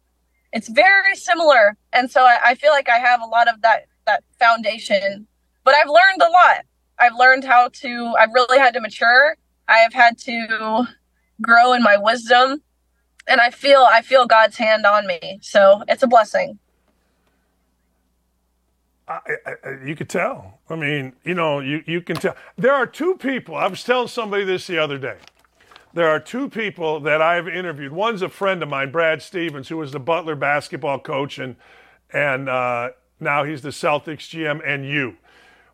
[0.52, 1.76] it's very similar.
[1.92, 5.26] And so I, I feel like I have a lot of that that foundation.
[5.64, 6.64] But I've learned a lot.
[6.98, 9.36] I've learned how to I've really had to mature.
[9.68, 10.86] I have had to
[11.42, 12.62] grow in my wisdom.
[13.26, 15.38] And I feel I feel God's hand on me.
[15.42, 16.58] So it's a blessing.
[19.06, 19.52] I, I,
[19.86, 20.57] you could tell.
[20.70, 22.36] I mean, you know, you, you can tell.
[22.56, 23.56] There are two people.
[23.56, 25.16] I was telling somebody this the other day.
[25.94, 27.92] There are two people that I've interviewed.
[27.92, 31.56] One's a friend of mine, Brad Stevens, who was the Butler basketball coach, and
[32.12, 34.60] and uh, now he's the Celtics GM.
[34.64, 35.16] And you,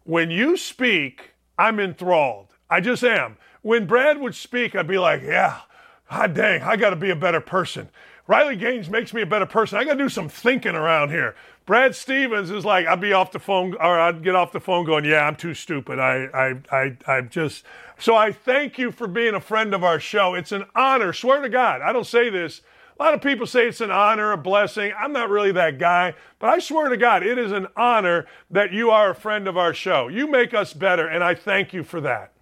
[0.04, 2.48] when you speak, I'm enthralled.
[2.70, 3.36] I just am.
[3.62, 5.60] When Brad would speak, I'd be like, yeah,
[6.06, 7.88] hot dang, I got to be a better person.
[8.26, 9.78] Riley Gaines makes me a better person.
[9.78, 11.34] I got to do some thinking around here.
[11.66, 14.84] Brad Stevens is like, I'd be off the phone, or I'd get off the phone
[14.84, 15.98] going, yeah, I'm too stupid.
[15.98, 17.64] I, I, I, I'm just.
[17.98, 20.34] So I thank you for being a friend of our show.
[20.34, 21.14] It's an honor.
[21.14, 22.60] Swear to God, I don't say this.
[22.98, 24.92] A lot of people say it's an honor, a blessing.
[24.96, 28.72] I'm not really that guy, but I swear to God, it is an honor that
[28.72, 30.08] you are a friend of our show.
[30.08, 32.32] You make us better, and I thank you for that.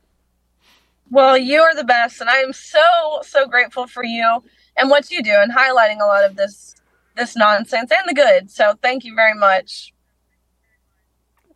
[1.11, 2.81] Well, you are the best, and I am so,
[3.23, 4.43] so grateful for you
[4.77, 6.75] and what you do and highlighting a lot of this
[7.17, 8.51] this nonsense and the good.
[8.51, 9.93] So thank you very much.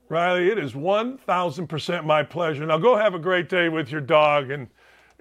[0.08, 2.64] Riley, it is 1000% my pleasure.
[2.64, 4.68] Now go have a great day with your dog and,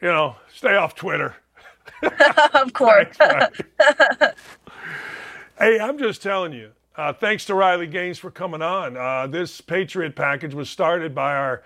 [0.01, 1.35] you know, stay off Twitter.
[2.53, 3.17] of course.
[5.57, 8.95] hey, I'm just telling you, uh, thanks to Riley Gaines for coming on.
[8.95, 11.63] Uh, this Patriot package was started by our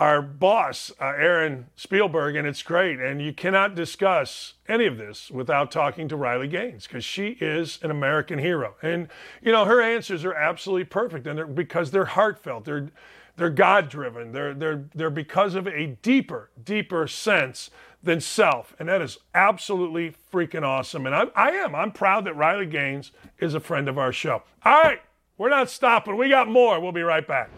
[0.00, 2.98] our boss, uh, Aaron Spielberg, and it's great.
[2.98, 7.78] And you cannot discuss any of this without talking to Riley Gaines because she is
[7.82, 8.76] an American hero.
[8.80, 9.08] And,
[9.42, 12.88] you know, her answers are absolutely perfect and they're, because they're heartfelt, they're,
[13.36, 17.70] they're God driven, they're, they're, they're because of a deeper, deeper sense
[18.02, 18.74] than self.
[18.78, 21.04] And that is absolutely freaking awesome.
[21.04, 21.74] And I, I am.
[21.74, 24.44] I'm proud that Riley Gaines is a friend of our show.
[24.64, 25.02] All right,
[25.36, 26.16] we're not stopping.
[26.16, 26.80] We got more.
[26.80, 27.50] We'll be right back.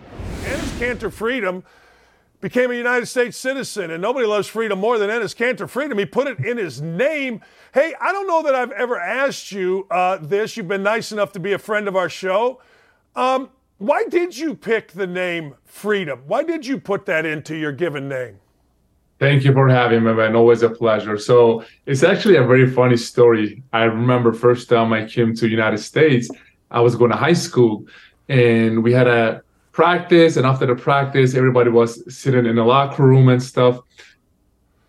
[0.42, 1.62] Enes Kanter Freedom
[2.42, 5.96] became a United States citizen, and nobody loves freedom more than Enes Kanter Freedom.
[5.96, 7.40] He put it in his name.
[7.72, 10.56] Hey, I don't know that I've ever asked you uh, this.
[10.56, 12.60] You've been nice enough to be a friend of our show.
[13.14, 16.24] Um, why did you pick the name Freedom?
[16.26, 18.38] Why did you put that into your given name?
[19.20, 20.34] Thank you for having me, man.
[20.34, 21.16] Always a pleasure.
[21.18, 23.62] So it's actually a very funny story.
[23.72, 26.28] I remember first time I came to United States,
[26.72, 27.86] I was going to high school,
[28.28, 29.42] and we had a
[29.72, 33.80] practice and after the practice everybody was sitting in the locker room and stuff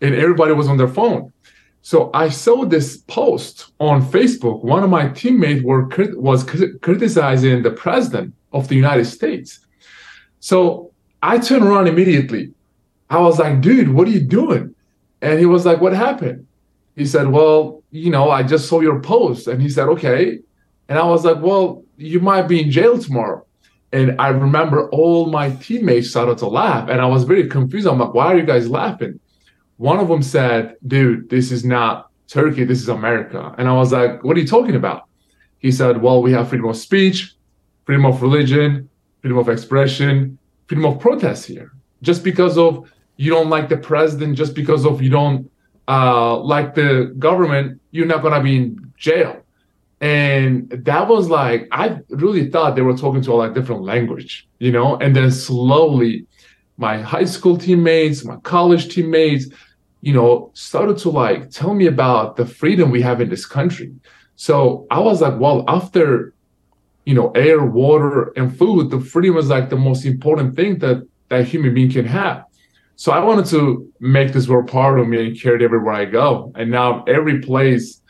[0.00, 1.32] and everybody was on their phone.
[1.80, 4.62] So i saw this post on facebook.
[4.62, 6.44] One of my teammates were was
[6.82, 9.60] criticizing the president of the united states.
[10.40, 12.52] So i turned around immediately.
[13.08, 14.74] I was like dude what are you doing?
[15.22, 16.46] And he was like what happened?
[16.94, 19.48] He said well you know i just saw your post.
[19.48, 20.40] And he said okay.
[20.90, 23.46] And i was like well you might be in jail tomorrow
[23.94, 27.86] and I remember all my teammates started to laugh, and I was very confused.
[27.86, 29.20] I'm like, why are you guys laughing?
[29.76, 32.64] one of them said, "Dude, this is not Turkey.
[32.64, 35.04] This is America." And I was like, "What are you talking about?"
[35.58, 37.34] He said, "Well, we have freedom of speech,
[37.84, 38.88] freedom of religion,
[39.20, 41.72] freedom of expression, freedom of protest here.
[42.02, 45.50] Just because of you don't like the president, just because of you don't
[45.86, 49.43] uh, like the government, you're not gonna be in jail."
[50.04, 54.46] And that was like I really thought they were talking to a like different language,
[54.58, 54.96] you know.
[54.96, 56.26] And then slowly,
[56.76, 59.46] my high school teammates, my college teammates,
[60.02, 63.94] you know, started to like tell me about the freedom we have in this country.
[64.36, 66.34] So I was like, well, after
[67.06, 71.06] you know, air, water, and food, the freedom was like the most important thing that
[71.30, 72.44] that human being can have.
[72.96, 76.04] So I wanted to make this world part of me and carry it everywhere I
[76.04, 76.52] go.
[76.56, 78.02] And now every place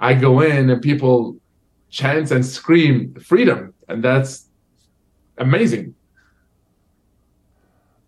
[0.00, 1.36] I go in and people
[1.90, 3.74] chant and scream freedom.
[3.88, 4.46] And that's
[5.38, 5.94] amazing.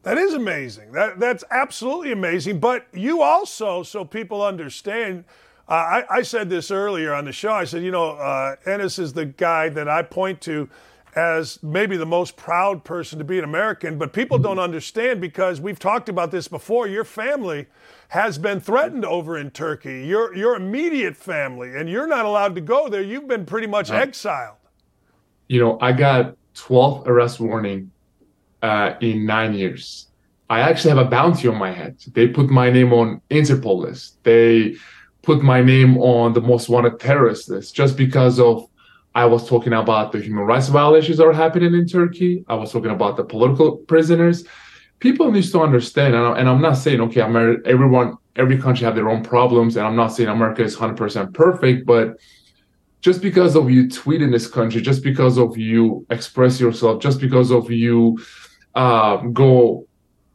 [0.02, 0.92] That is amazing.
[0.92, 2.58] That that's absolutely amazing.
[2.58, 5.24] But you also, so people understand,
[5.68, 7.52] uh, I, I, said this earlier on the show.
[7.52, 10.70] I said, you know, uh, Enes is the guy that I point to
[11.14, 13.98] as maybe the most proud person to be an American.
[13.98, 16.86] But people don't understand because we've talked about this before.
[16.86, 17.66] Your family
[18.08, 20.06] has been threatened over in Turkey.
[20.06, 23.02] Your your immediate family, and you're not allowed to go there.
[23.02, 24.56] You've been pretty much exiled.
[25.48, 27.90] You know, I got 12 arrest warning
[28.62, 30.06] uh, in nine years.
[30.48, 31.96] I actually have a bounty on my head.
[32.12, 34.22] They put my name on Interpol list.
[34.24, 34.76] They
[35.22, 38.69] put my name on the most wanted terrorist list just because of
[39.14, 42.44] I was talking about the human rights violations that are happening in Turkey.
[42.48, 44.44] I was talking about the political prisoners.
[45.00, 48.84] People need to understand, and, I, and I'm not saying okay, America, everyone, every country
[48.84, 52.16] have their own problems, and I'm not saying America is 100% perfect, but
[53.00, 57.20] just because of you tweet in this country, just because of you express yourself, just
[57.20, 58.18] because of you
[58.74, 59.86] uh, go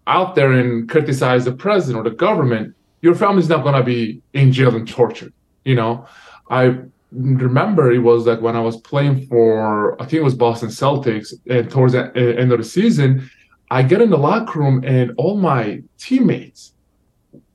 [0.08, 4.22] out there and criticize the president or the government, your family's not going to be
[4.34, 5.32] in jail and tortured.
[5.64, 6.08] You know,
[6.50, 6.80] I
[7.16, 11.34] remember it was like when I was playing for, I think it was Boston Celtics,
[11.50, 13.30] and towards the uh, end of the season,
[13.72, 16.74] I get in the locker room and all my teammates,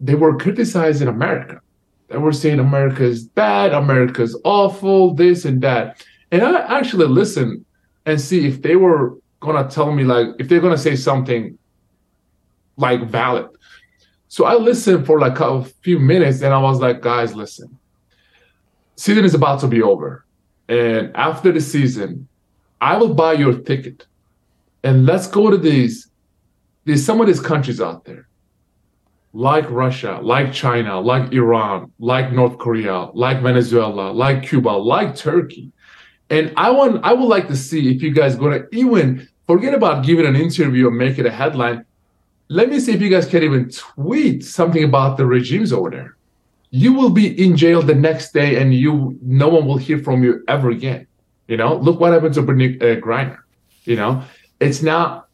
[0.00, 1.60] they were criticizing America.
[2.08, 6.04] They were saying America is bad, America's awful, this and that.
[6.32, 7.64] And I actually listened
[8.06, 11.56] and see if they were gonna tell me like if they're gonna say something
[12.76, 13.48] like valid.
[14.28, 17.78] So I listened for like a few minutes and I was like, guys, listen,
[19.00, 20.26] season is about to be over.
[20.68, 22.28] And after the season,
[22.80, 24.06] I will buy your ticket
[24.84, 26.08] and let's go to these
[26.84, 28.26] there's some of these countries out there
[29.32, 35.70] like Russia, like China, like Iran, like North Korea, like Venezuela, like Cuba, like Turkey.
[36.30, 40.04] And I want I would like to see if you guys gonna even forget about
[40.04, 41.84] giving an interview or make it a headline.
[42.48, 46.16] Let me see if you guys can even tweet something about the regimes over there.
[46.70, 50.22] You will be in jail the next day, and you no one will hear from
[50.22, 51.06] you ever again.
[51.48, 53.38] You know, look what happened to Brittney uh, Griner.
[53.84, 54.22] You know,
[54.60, 55.26] it's not.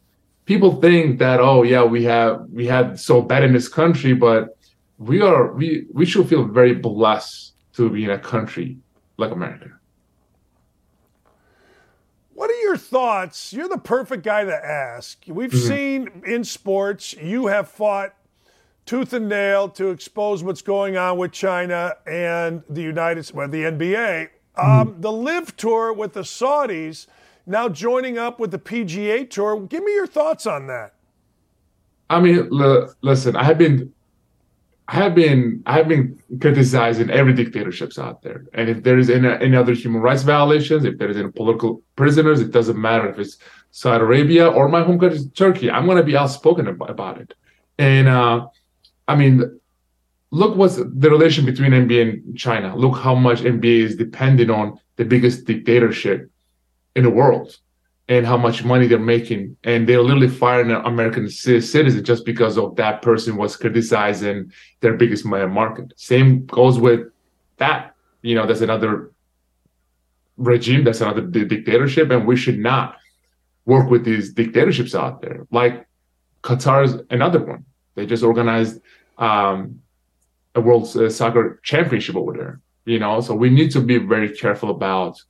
[0.47, 4.57] People think that oh yeah we have we have so bad in this country, but
[4.99, 8.79] we are we we should feel very blessed to be in a country
[9.19, 9.71] like America.
[12.33, 13.53] What are your thoughts?
[13.53, 15.19] You're the perfect guy to ask.
[15.27, 15.69] We've mm-hmm.
[15.69, 18.15] seen in sports, you have fought
[18.87, 23.65] tooth and nail to expose what's going on with China and the United well, the
[23.65, 24.29] NBA.
[24.57, 24.71] Mm-hmm.
[24.71, 27.07] Um, the LIV Tour with the Saudis
[27.47, 29.61] now joining up with the PGA Tour.
[29.67, 30.95] Give me your thoughts on that.
[32.09, 33.93] I mean, l- listen, I have been
[34.89, 39.11] I have been I have been criticizing every dictatorships out there, and if there is
[39.11, 43.09] any, any other human rights violations, if there is any political prisoners, it doesn't matter
[43.09, 43.39] if it's
[43.73, 45.71] Saudi Arabia or my home country, Turkey.
[45.71, 47.35] I'm going to be outspoken about it.
[47.79, 48.47] And uh,
[49.09, 49.61] I mean,
[50.31, 52.77] look what's the relation between NBA and China.
[52.77, 56.31] Look how much NBA is dependent on the biggest dictatorship
[56.95, 57.57] in the world
[58.09, 59.57] and how much money they're making.
[59.65, 64.95] And they're literally firing an American citizen just because of that person was criticizing their
[64.95, 65.93] biggest market.
[65.97, 67.09] Same goes with
[67.59, 67.95] that.
[68.23, 69.13] You know, that's another
[70.37, 72.97] regime, that's another dictatorship, and we should not
[73.65, 75.47] work with these dictatorships out there.
[75.51, 75.87] Like
[76.43, 77.65] Qatar is another one.
[77.95, 78.81] They just organized
[79.19, 79.81] um,
[80.55, 82.61] a World Soccer Championship over there.
[82.85, 85.21] You know, so we need to be very careful about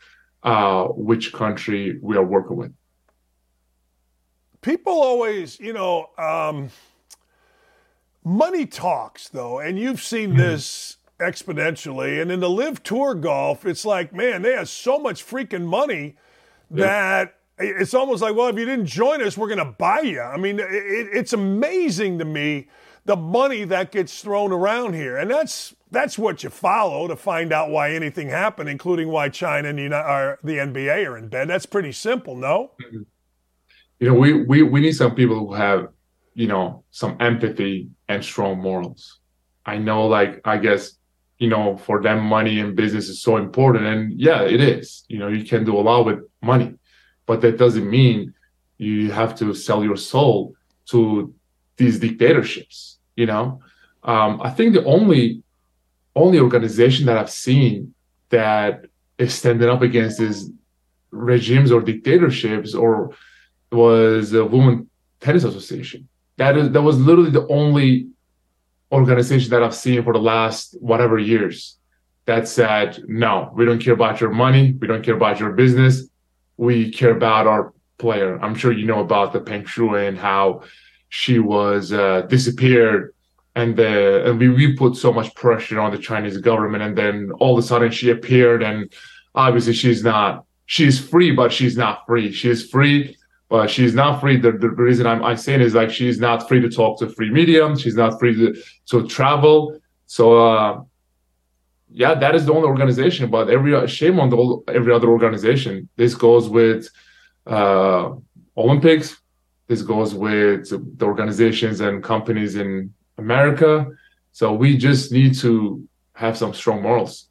[0.43, 2.73] uh, which country we are working with.
[4.61, 6.71] People always, you know, um,
[8.25, 10.39] money talks though, and you've seen mm-hmm.
[10.39, 12.21] this exponentially.
[12.21, 16.17] And in the LIV Tour golf, it's like, man, they have so much freaking money
[16.71, 20.21] that it's almost like, well, if you didn't join us, we're going to buy you.
[20.21, 22.69] I mean, it, it's amazing to me
[23.07, 25.17] the money that gets thrown around here.
[25.17, 29.69] And that's that's what you follow to find out why anything happened, including why China
[29.69, 31.49] and the, the NBA are in bed.
[31.49, 32.73] That's pretty simple, no?
[32.85, 33.03] Mm-hmm.
[34.01, 35.89] You know, we, we, we need some people who have,
[36.35, 39.21] you know, some empathy and strong morals.
[39.65, 40.99] I know, like, I guess,
[41.39, 43.87] you know, for them, money and business is so important.
[43.87, 45.05] And yeah, it is.
[45.09, 46.75] You know, you can do a lot with money,
[47.25, 48.35] but that doesn't mean
[48.77, 50.55] you have to sell your soul
[50.87, 51.33] to
[51.77, 53.61] these dictatorships, you know?
[54.05, 55.43] Um, I think the only
[56.15, 57.95] only organization that I've seen
[58.31, 58.87] that
[59.19, 60.51] is standing up against these
[61.11, 63.15] regimes or dictatorships or
[63.73, 64.89] was the Women
[65.21, 66.09] Tennis Association.
[66.37, 68.09] That is that was literally the only
[68.93, 71.77] organization that I've seen for the last whatever years
[72.27, 76.09] that said, no, we don't care about your money, we don't care about your business,
[76.57, 78.39] we care about our player.
[78.43, 80.63] I'm sure you know about the Peng Shuai and how
[81.09, 83.15] she was uh, disappeared
[83.57, 87.33] and the and we, we put so much pressure on the Chinese government, and then
[87.41, 88.93] all of a sudden she appeared, and
[89.35, 92.31] obviously she's not she's free, but she's not free.
[92.31, 93.17] she's free,
[93.49, 94.37] but she's not free.
[94.37, 97.31] The, the reason I'm, I'm saying is like she's not free to talk to free
[97.31, 97.79] medium.
[97.79, 99.81] She's not free to to travel.
[100.05, 100.83] So uh,
[101.89, 103.31] yeah, that is the only organization.
[103.31, 105.89] But every shame on the every other organization.
[105.97, 106.91] This goes with
[107.47, 108.11] uh,
[108.55, 109.17] Olympics.
[109.67, 113.91] This goes with the organizations and companies in America.
[114.33, 117.29] So we just need to have some strong morals.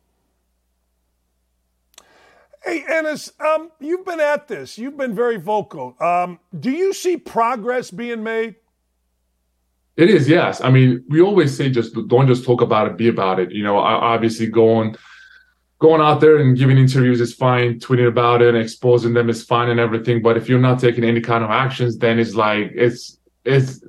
[2.63, 4.77] Hey, Enes, um, you've been at this.
[4.77, 5.95] You've been very vocal.
[6.01, 8.55] Um, do you see progress being made?
[9.97, 10.61] It is, yes.
[10.61, 13.51] I mean, we always say just don't just talk about it, be about it.
[13.51, 14.95] You know, obviously going
[15.79, 19.43] going out there and giving interviews is fine, tweeting about it and exposing them is
[19.43, 20.21] fine and everything.
[20.21, 23.83] But if you're not taking any kind of actions, then it's like it's it's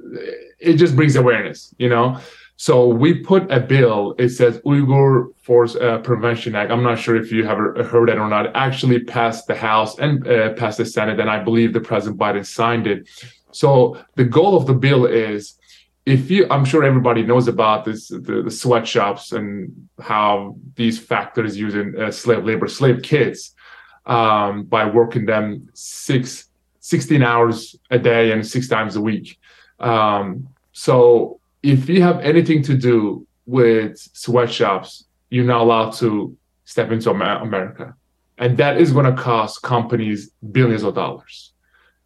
[0.59, 2.18] it just brings awareness, you know.
[2.59, 4.14] So we put a bill.
[4.18, 6.70] It says Uyghur Force uh, Prevention Act.
[6.70, 8.47] I'm not sure if you have heard it or not.
[8.47, 12.18] It actually passed the House and uh, passed the Senate, and I believe the President
[12.18, 13.09] Biden signed it.
[13.53, 15.59] So the goal of the bill is,
[16.07, 21.57] if you, I'm sure everybody knows about this, the, the sweatshops and how these factories
[21.59, 23.54] using uh, slave labor, slave kids,
[24.07, 26.48] um, by working them six,
[26.78, 29.40] 16 hours a day and six times a week.
[29.80, 36.92] Um, so if you have anything to do with sweatshops, you're not allowed to step
[36.92, 37.96] into America.
[38.38, 41.52] And that is going to cost companies billions of dollars.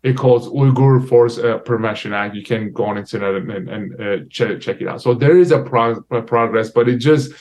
[0.03, 2.35] It calls Uyghur Force uh, Prevention Act.
[2.35, 5.03] You can go on internet and, and, and uh, check, check it out.
[5.03, 7.33] So there is a, pro- progress, but it just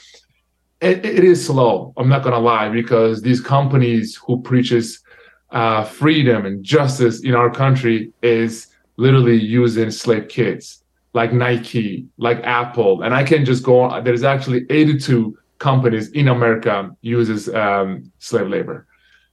[0.80, 1.92] it, it is slow.
[1.96, 5.02] I'm not gonna lie because these companies who preaches
[5.50, 10.82] uh, freedom and justice in our country is literally using slave kids
[11.12, 14.04] like Nike, like Apple, and I can just go on.
[14.04, 18.86] There's actually 82 companies in America uses um, slave labor.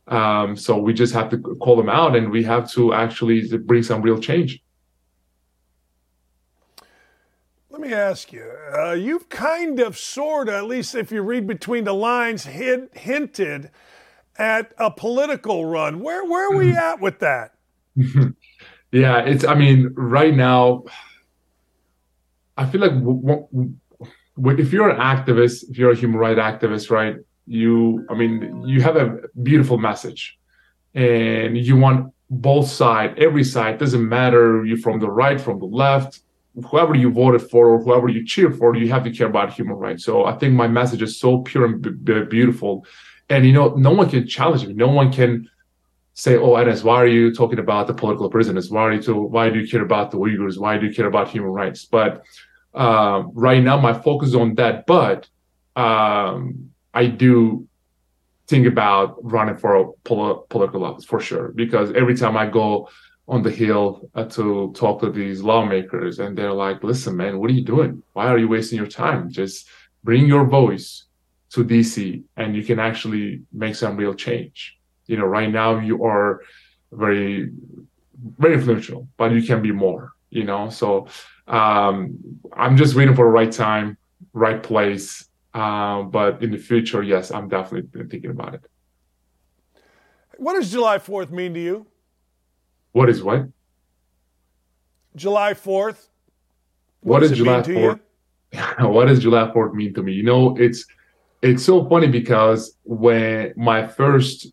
[0.07, 3.83] Um, so we just have to call them out, and we have to actually bring
[3.83, 4.61] some real change.
[7.69, 11.45] Let me ask you: uh, You've kind of, sort of, at least if you read
[11.45, 13.69] between the lines, hid, hinted
[14.37, 15.99] at a political run.
[15.99, 16.77] Where where are we mm-hmm.
[16.77, 17.53] at with that?
[18.91, 19.43] Yeah, it's.
[19.43, 20.85] I mean, right now,
[22.55, 23.75] I feel like w-
[24.37, 27.17] w- if you're an activist, if you're a human rights activist, right?
[27.47, 30.37] You, I mean, you have a beautiful message,
[30.93, 33.77] and you want both side, every side.
[33.77, 36.19] Doesn't matter you from the right, from the left,
[36.69, 39.75] whoever you voted for or whoever you cheer for, you have to care about human
[39.75, 40.03] rights.
[40.03, 42.85] So I think my message is so pure and b- beautiful,
[43.29, 44.73] and you know, no one can challenge me.
[44.73, 45.49] No one can
[46.13, 48.69] say, "Oh, Enes, why are you talking about the political prisoners?
[48.69, 50.57] Why are you to, why do you care about the Uyghurs?
[50.57, 52.23] Why do you care about human rights?" But
[52.73, 54.85] uh, right now, my focus on that.
[54.85, 55.29] But
[55.75, 56.71] um,
[57.01, 57.67] I do
[58.47, 59.85] think about running for a
[60.49, 62.89] political office for sure because every time I go
[63.27, 67.49] on the hill uh, to talk to these lawmakers, and they're like, "Listen, man, what
[67.49, 67.91] are you doing?
[68.13, 69.21] Why are you wasting your time?
[69.41, 69.57] Just
[70.03, 71.07] bring your voice."
[71.49, 74.77] to DC and you can actually make some real change
[75.07, 76.41] you know right now you are
[76.91, 77.49] very
[78.37, 81.07] very influential but you can be more you know so
[81.47, 82.17] um
[82.53, 83.97] i'm just waiting for the right time
[84.33, 88.61] right place uh, but in the future yes i'm definitely thinking about it.
[90.37, 91.87] What does july 4th mean to you?
[92.91, 93.47] What is what?
[95.15, 96.09] July 4th
[97.01, 97.99] what, what does july 4th
[98.79, 100.13] what does july 4th mean to me?
[100.13, 100.85] You know it's
[101.41, 104.47] it's so funny because when my first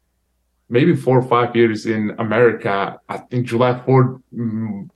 [0.68, 4.88] maybe four or five years in America, I think July 4th mm,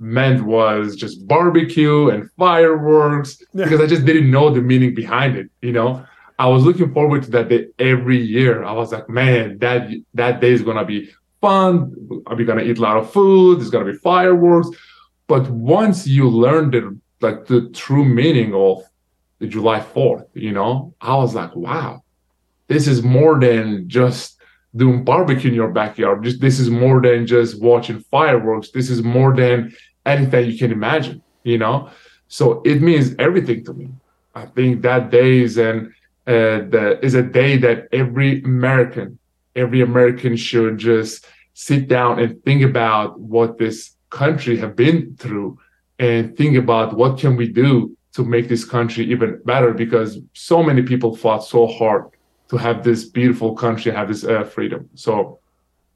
[0.00, 5.50] meant was just barbecue and fireworks because I just didn't know the meaning behind it.
[5.60, 6.04] You know,
[6.38, 8.64] I was looking forward to that day every year.
[8.64, 11.94] I was like, man, that that day is gonna be fun.
[12.26, 13.60] Are we gonna eat a lot of food?
[13.60, 14.68] There's gonna be fireworks.
[15.26, 18.82] But once you learn the like the true meaning of
[19.38, 22.02] the July 4th, you know, I was like, wow,
[22.68, 24.40] this is more than just
[24.74, 26.24] doing barbecue in your backyard.
[26.24, 28.70] Just this is more than just watching fireworks.
[28.70, 29.74] This is more than
[30.06, 31.90] anything you can imagine, you know.
[32.28, 33.88] So it means everything to me.
[34.34, 35.94] I think that day is an
[36.26, 39.18] uh, the, is a day that every American,
[39.56, 45.58] every American should just sit down and think about what this country have been through
[45.98, 50.62] and think about what can we do to make this country even better because so
[50.62, 52.04] many people fought so hard
[52.48, 55.38] to have this beautiful country have this uh, freedom so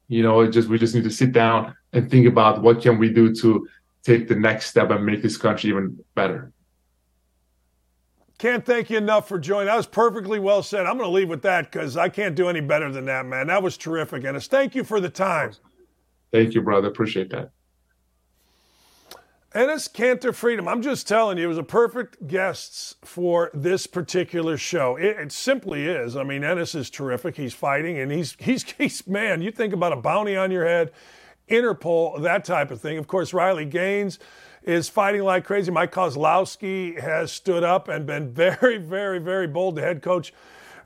[0.07, 3.09] you know just we just need to sit down and think about what can we
[3.09, 3.67] do to
[4.05, 6.53] take the next step and make this country even better
[8.37, 9.67] can't thank you enough for joining.
[9.67, 10.85] That was perfectly well said.
[10.85, 13.47] I'm going to leave with that because I can't do any better than that, man.
[13.47, 14.47] That was terrific, Enes.
[14.47, 15.53] Thank you for the time.
[16.31, 16.87] Thank you, brother.
[16.87, 17.51] Appreciate that.
[19.53, 24.57] Enes Kanter Freedom, I'm just telling you, it was a perfect guest for this particular
[24.57, 24.97] show.
[24.97, 26.17] It, it, simply is.
[26.17, 27.37] I mean, Enes is terrific.
[27.37, 30.91] He's fighting, and he's, he's, he's, man, you think about a bounty on your head,
[31.49, 32.97] Interpol, that type of thing.
[32.97, 34.19] Of course, Riley Gaines
[34.63, 35.71] is fighting like crazy.
[35.71, 40.33] Mike Kazlausky has stood up and been very, very, very bold, the head coach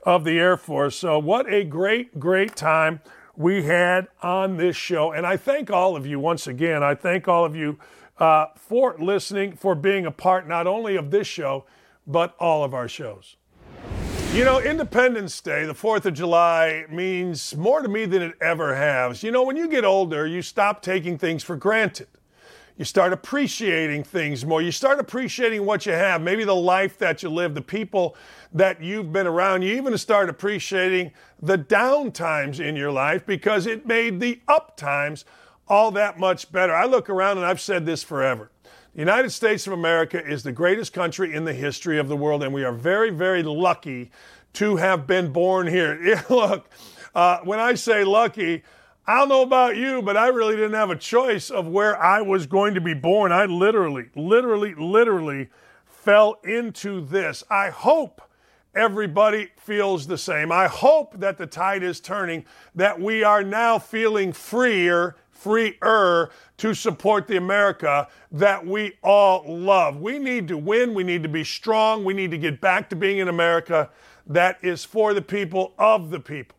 [0.02, 0.96] of the Air Force.
[0.96, 3.00] So, what a great, great time
[3.36, 5.12] we had on this show.
[5.12, 6.82] And I thank all of you once again.
[6.82, 7.78] I thank all of you
[8.18, 11.64] uh, for listening, for being a part not only of this show,
[12.06, 13.36] but all of our shows.
[14.32, 18.76] You know, Independence Day, the 4th of July, means more to me than it ever
[18.76, 19.24] has.
[19.24, 22.06] You know, when you get older, you stop taking things for granted.
[22.76, 24.62] You start appreciating things more.
[24.62, 28.14] You start appreciating what you have, maybe the life that you live, the people
[28.52, 29.62] that you've been around.
[29.62, 31.10] You even start appreciating
[31.42, 35.24] the down times in your life because it made the up times
[35.66, 36.72] all that much better.
[36.72, 38.52] I look around and I've said this forever.
[38.94, 42.42] The United States of America is the greatest country in the history of the world,
[42.42, 44.10] and we are very, very lucky
[44.54, 46.24] to have been born here.
[46.30, 46.68] look,
[47.14, 48.64] uh, when I say lucky,
[49.06, 52.20] I don't know about you, but I really didn't have a choice of where I
[52.20, 53.30] was going to be born.
[53.30, 55.50] I literally, literally, literally
[55.86, 57.44] fell into this.
[57.48, 58.20] I hope
[58.74, 60.50] everybody feels the same.
[60.50, 66.74] I hope that the tide is turning, that we are now feeling freer freer to
[66.74, 69.96] support the America that we all love.
[69.96, 70.92] We need to win.
[70.92, 72.04] We need to be strong.
[72.04, 73.88] We need to get back to being an America
[74.26, 76.56] that is for the people, of the people.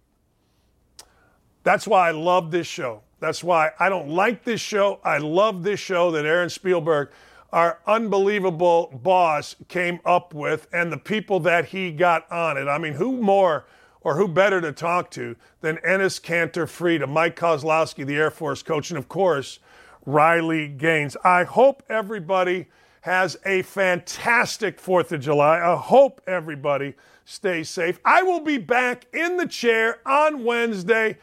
[1.63, 3.03] That's why I love this show.
[3.19, 4.99] That's why I don't like this show.
[5.03, 7.11] I love this show that Aaron Spielberg,
[7.53, 12.67] our unbelievable boss, came up with and the people that he got on it.
[12.67, 13.65] I mean, who more?
[14.03, 18.63] Or who better to talk to than Enes Kanter Freedom, Mike Kazlausky, the Air Force
[18.63, 19.59] coach, and of course,
[20.05, 21.15] Riley Gaines.
[21.23, 22.67] I hope everybody
[23.01, 25.59] has a fantastic 4th of July.
[25.59, 26.95] I hope everybody
[27.25, 27.99] stays safe.
[28.05, 31.17] I will be back in the chair on Wednesday.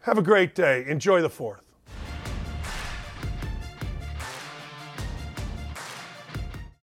[0.00, 0.84] Have a great day.
[0.86, 1.69] Enjoy the 4th.